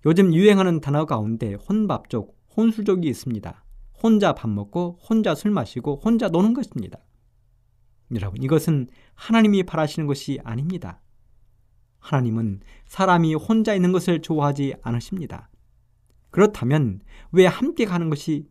요즘 0.05 0.33
유행하는 0.33 0.79
단어 0.79 1.05
가운데 1.05 1.55
혼밥족, 1.55 2.33
혼술족이 2.55 3.09
있습니다. 3.09 3.65
혼자 4.01 4.33
밥 4.33 4.49
먹고 4.49 4.97
혼자 5.01 5.35
술 5.35 5.51
마시고 5.51 5.99
혼자 6.01 6.29
노는 6.29 6.53
것입니다. 6.53 6.99
여러분, 8.15 8.41
이것은 8.41 8.87
하나님이 9.15 9.63
바라시는 9.63 10.07
것이 10.07 10.39
아닙니다. 10.45 11.01
하나님은 11.99 12.61
사람이 12.85 13.35
혼자 13.35 13.75
있는 13.75 13.91
것을 13.91 14.21
좋아하지 14.21 14.75
않으십니다. 14.81 15.49
그렇다면 16.29 17.01
왜 17.33 17.45
함께 17.45 17.83
가는 17.83 18.09
것이 18.09 18.47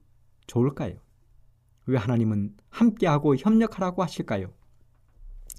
좋을까요? 0.46 0.99
왜 1.89 1.97
하나님은 1.97 2.55
함께하고 2.68 3.34
협력하라고 3.36 4.03
하실까요? 4.03 4.53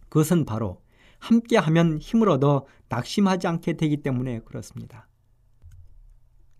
그것은 0.09 0.45
바로 0.45 0.81
함께하면 1.17 1.97
힘을 1.97 2.29
얻어 2.29 2.65
낙심하지 2.87 3.47
않게 3.47 3.73
되기 3.73 3.97
때문에 3.97 4.41
그렇습니다. 4.41 5.07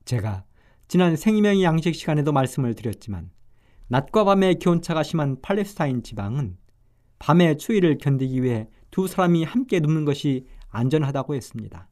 제가 0.06 0.44
지난 0.88 1.16
생명의 1.16 1.64
양식 1.64 1.94
시간에도 1.94 2.32
말씀을 2.32 2.74
드렸지만 2.74 3.30
낮과 3.90 4.24
밤의 4.24 4.58
기온차가 4.58 5.04
심한 5.04 5.40
팔레스타인 5.40 6.02
지방은 6.02 6.58
밤의 7.20 7.60
추위를 7.60 8.00
견디기 8.00 8.42
위해 8.42 8.68
두 8.90 9.08
사람이 9.08 9.44
함께 9.44 9.80
눕는 9.80 10.04
것이 10.04 10.48
안전하다고 10.70 11.36
했습니다. 11.36 11.88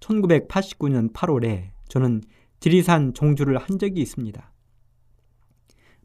1989년 0.00 1.12
8월에 1.12 1.70
저는 1.88 2.22
지리산 2.58 3.14
종주를 3.14 3.58
한 3.58 3.78
적이 3.78 4.00
있습니다. 4.00 4.51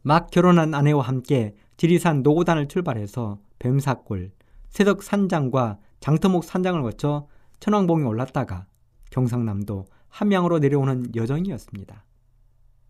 막 0.02 0.30
결혼한 0.30 0.74
아내와 0.74 1.02
함께 1.02 1.54
지리산 1.76 2.22
노고단을 2.22 2.68
출발해서 2.68 3.38
뱀사골, 3.58 4.32
새덕산장과 4.68 5.78
장터목 6.00 6.44
산장을 6.44 6.80
거쳐 6.82 7.26
천왕봉에 7.60 8.04
올랐다가 8.04 8.66
경상남도 9.10 9.86
함양으로 10.08 10.58
내려오는 10.58 11.14
여정이었습니다. 11.14 12.04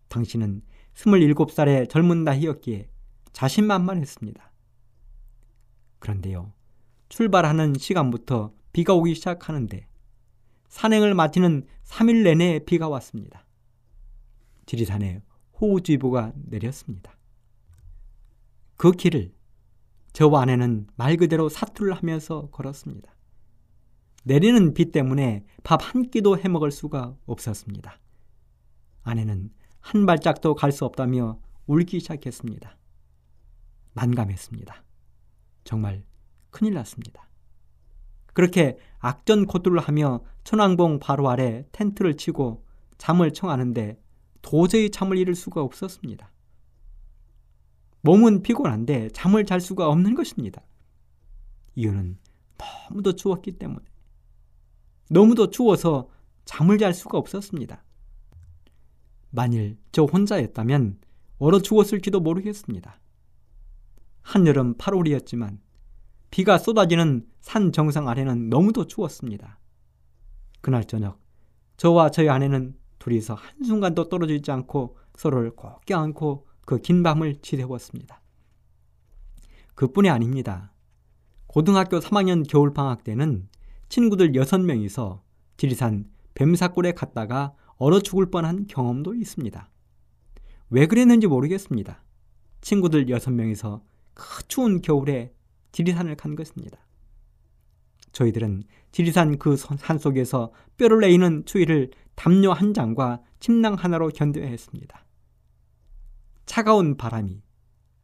당신은 0.09 0.61
27살의 0.95 1.89
젊은 1.89 2.23
나이였기에 2.23 2.89
자신만만했습니다. 3.31 4.51
그런데요, 5.99 6.53
출발하는 7.09 7.75
시간부터 7.77 8.53
비가 8.73 8.93
오기 8.93 9.15
시작하는데 9.15 9.87
산행을 10.69 11.13
마치는 11.13 11.63
3일 11.85 12.23
내내 12.23 12.59
비가 12.59 12.87
왔습니다. 12.89 13.45
지리산에 14.65 15.21
호우주의보가 15.61 16.33
내렸습니다. 16.35 17.17
그 18.77 18.91
길을 18.91 19.33
저와 20.13 20.41
아내는 20.43 20.87
말 20.95 21.17
그대로 21.17 21.49
사투를 21.49 21.93
하면서 21.93 22.49
걸었습니다. 22.49 23.13
내리는 24.23 24.73
비 24.73 24.91
때문에 24.91 25.45
밥 25.63 25.81
한 25.81 26.09
끼도 26.09 26.37
해 26.37 26.47
먹을 26.47 26.71
수가 26.71 27.15
없었습니다. 27.25 27.99
아내는 29.03 29.51
한 29.79 30.05
발짝도 30.05 30.55
갈 30.55 30.71
수 30.71 30.85
없다며 30.85 31.39
울기 31.67 31.99
시작했습니다. 31.99 32.77
난감했습니다. 33.93 34.83
정말 35.63 36.03
큰일 36.51 36.73
났습니다. 36.73 37.29
그렇게 38.33 38.77
악전코두를 38.99 39.79
하며 39.79 40.21
천왕봉 40.43 40.99
바로 40.99 41.29
아래 41.29 41.65
텐트를 41.71 42.17
치고 42.17 42.65
잠을 42.97 43.31
청하는데 43.33 43.99
도저히 44.41 44.89
잠을 44.89 45.17
이룰 45.17 45.35
수가 45.35 45.61
없었습니다. 45.61 46.31
몸은 48.01 48.41
피곤한데 48.41 49.09
잠을 49.09 49.45
잘 49.45 49.59
수가 49.59 49.89
없는 49.89 50.15
것입니다. 50.15 50.61
이유는 51.75 52.17
너무도 52.89 53.13
추웠기 53.13 53.53
때문에. 53.53 53.85
너무도 55.09 55.49
추워서 55.49 56.09
잠을 56.45 56.77
잘 56.77 56.93
수가 56.93 57.17
없었습니다. 57.17 57.83
만일 59.31 59.77
저 59.91 60.03
혼자였다면 60.03 60.99
얼어 61.37 61.61
죽었을지도 61.61 62.19
모르겠습니다. 62.19 62.99
한여름 64.21 64.75
8월이었지만 64.75 65.59
비가 66.31 66.57
쏟아지는 66.57 67.27
산 67.39 67.71
정상 67.71 68.07
아래는 68.07 68.49
너무도 68.49 68.85
추웠습니다. 68.85 69.59
그날 70.61 70.83
저녁 70.85 71.19
저와 71.77 72.11
저희 72.11 72.29
아내는 72.29 72.77
둘이서 72.99 73.35
한순간도 73.35 74.09
떨어지지 74.09 74.51
않고 74.51 74.97
서로를 75.15 75.51
꼭 75.55 75.85
껴안고 75.85 76.47
그 76.69 76.77
긴 76.77 77.01
밤을 77.01 77.41
지새웠습니다. 77.41 78.21
그뿐이 79.73 80.09
아닙니다. 80.09 80.71
고등학교 81.47 81.99
3학년 81.99 82.47
겨울방학 82.47 83.03
때는 83.03 83.49
친구들 83.87 84.33
6명이서 84.33 85.21
지리산 85.57 86.05
뱀사골에 86.35 86.91
갔다가 86.91 87.55
얼어 87.77 88.01
죽을 88.01 88.29
뻔한 88.29 88.67
경험도 88.67 89.15
있습니다. 89.15 89.67
왜 90.69 90.85
그랬는지 90.85 91.25
모르겠습니다. 91.25 92.03
친구들 92.61 93.07
6명이서 93.07 93.81
그 94.13 94.47
추운 94.47 94.81
겨울에 94.81 95.33
지리산을 95.71 96.15
간 96.17 96.35
것입니다. 96.35 96.77
저희들은 98.19 98.63
지리산 98.91 99.37
그 99.37 99.55
산속에서 99.55 100.51
뼈를 100.75 100.99
내이는 100.99 101.45
추위를 101.45 101.91
담요 102.15 102.51
한 102.51 102.73
장과 102.73 103.21
침낭 103.39 103.75
하나로 103.75 104.09
견뎌야 104.09 104.45
했습니다. 104.45 105.05
차가운 106.45 106.97
바람이 106.97 107.41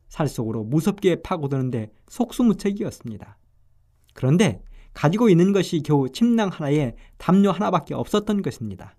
살 0.08 0.30
속으로 0.30 0.64
무섭게 0.64 1.22
파고드는데 1.22 1.92
속수무책이었습니다. 2.08 3.38
그런데 4.14 4.62
가지고 4.94 5.28
있는 5.28 5.52
것이 5.52 5.82
겨우 5.84 6.10
침낭 6.10 6.48
하나에 6.48 6.96
담요 7.18 7.52
하나밖에 7.52 7.94
없었던 7.94 8.42
것입니다. 8.42 8.96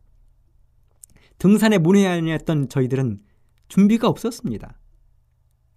등산에 1.39 1.79
문외한이었던 1.79 2.69
저희들은 2.69 3.23
준비가 3.69 4.09
없었습니다. 4.09 4.79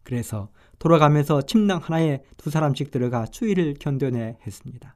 그래서 0.03 0.49
돌아가면서 0.79 1.43
침낭 1.43 1.79
하나에 1.81 2.23
두 2.35 2.49
사람씩 2.49 2.91
들어가 2.91 3.25
추위를 3.25 3.75
견뎌내야 3.75 4.35
했습니다. 4.45 4.95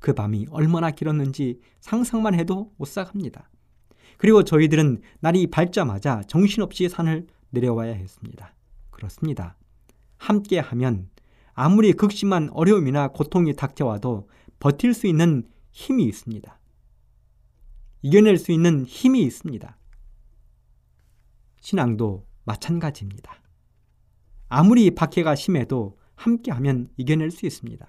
그 0.00 0.14
밤이 0.14 0.46
얼마나 0.50 0.90
길었는지 0.90 1.60
상상만 1.80 2.34
해도 2.34 2.72
오싹합니다. 2.78 3.48
그리고 4.16 4.42
저희들은 4.42 5.00
날이 5.20 5.46
밝자마자 5.46 6.22
정신없이 6.26 6.88
산을 6.88 7.26
내려와야 7.50 7.94
했습니다. 7.94 8.54
그렇습니다. 8.90 9.56
함께 10.18 10.58
하면 10.58 11.08
아무리 11.52 11.92
극심한 11.92 12.50
어려움이나 12.52 13.08
고통이 13.08 13.54
닥쳐와도 13.54 14.28
버틸 14.58 14.94
수 14.94 15.06
있는 15.06 15.48
힘이 15.70 16.04
있습니다. 16.04 16.58
이겨낼 18.02 18.38
수 18.38 18.52
있는 18.52 18.84
힘이 18.84 19.22
있습니다. 19.22 19.76
신앙도 21.60 22.26
마찬가지입니다. 22.44 23.34
아무리 24.48 24.90
박해가 24.90 25.34
심해도 25.34 25.98
함께하면 26.14 26.88
이겨낼 26.96 27.30
수 27.30 27.46
있습니다. 27.46 27.86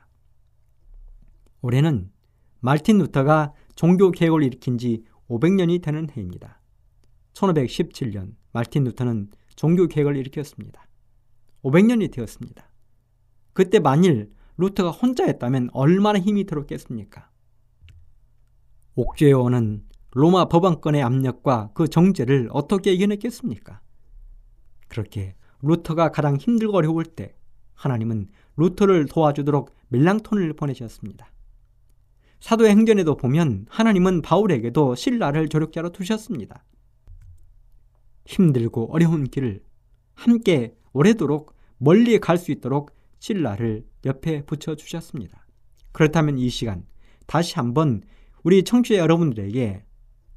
올해는 1.62 2.12
말틴 2.60 2.98
루터가 3.00 3.54
종교 3.76 4.12
개혁을 4.12 4.44
일으킨 4.44 4.78
지 4.78 5.04
500년이 5.30 5.82
되는 5.82 6.08
해입니다. 6.10 6.62
1517년 7.34 8.36
말틴 8.52 8.84
루터는 8.84 9.32
종교 9.56 9.88
개혁을 9.88 10.18
일으켰습니다. 10.18 10.88
500년이 11.64 12.12
되었습니다. 12.12 12.70
그때 13.54 13.80
만일 13.80 14.32
루터가 14.58 14.92
혼자였다면 14.92 15.70
얼마나 15.74 16.20
힘이 16.20 16.46
들었겠습니까? 16.46 17.30
옥죄어는 18.96 19.86
로마 20.12 20.46
법왕권의 20.46 21.02
압력과 21.02 21.72
그 21.74 21.88
정제를 21.88 22.50
어떻게 22.52 22.94
이겨냈겠습니까? 22.94 23.82
그렇게 24.90 25.36
루터가 25.62 26.12
가장 26.12 26.36
힘들고 26.36 26.76
어려울 26.78 27.06
때 27.06 27.36
하나님은 27.76 28.30
루터를 28.58 29.06
도와주도록 29.06 29.74
멜랑톤을 29.88 30.54
보내셨습니다. 30.54 31.32
사도행전에도 32.42 33.16
보면 33.18 33.68
하나님은 33.70 34.22
바울에게도 34.24 34.96
신라를 34.96 35.48
조력자로 35.48 35.92
두셨습니다. 35.92 36.66
힘들고 38.26 38.92
어려운 38.92 39.26
길을 39.26 39.64
함께 40.16 40.76
오래도록 40.94 41.56
멀리 41.78 42.20
갈 42.20 42.38
수 42.38 42.52
있도록 42.52 42.92
신라를 43.20 43.86
옆에 44.06 44.44
붙여 44.46 44.76
주셨습니다. 44.76 45.46
그렇다면 45.92 46.38
이 46.40 46.50
시간 46.50 46.86
다시 47.28 47.56
한번 47.56 48.02
우리 48.44 48.64
청취자 48.64 49.00
여러분들에게 49.00 49.86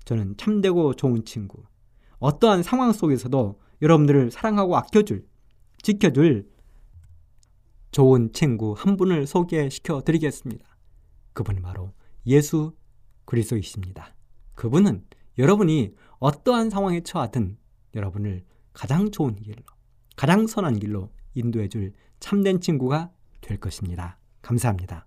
저는 0.04 0.36
참되고 0.36 0.94
좋은 0.94 1.24
친구, 1.24 1.64
어떠한 2.18 2.62
상황 2.62 2.92
속에서도 2.92 3.60
여러분들을 3.80 4.30
사랑하고 4.30 4.76
아껴줄, 4.76 5.26
지켜줄 5.82 6.48
좋은 7.90 8.32
친구 8.32 8.74
한 8.76 8.96
분을 8.98 9.26
소개시켜 9.26 10.02
드리겠습니다. 10.02 10.73
그분은 11.34 11.62
바로 11.62 11.92
예수 12.26 12.74
그리스도이십니다. 13.26 14.14
그분은 14.54 15.04
여러분이 15.36 15.94
어떠한 16.18 16.70
상황에 16.70 17.02
처하든 17.02 17.58
여러분을 17.94 18.44
가장 18.72 19.10
좋은 19.10 19.36
길로, 19.36 19.62
가장 20.16 20.46
선한 20.46 20.78
길로 20.78 21.12
인도해 21.34 21.68
줄 21.68 21.92
참된 22.20 22.60
친구가 22.60 23.12
될 23.40 23.58
것입니다. 23.58 24.18
감사합니다. 24.42 25.06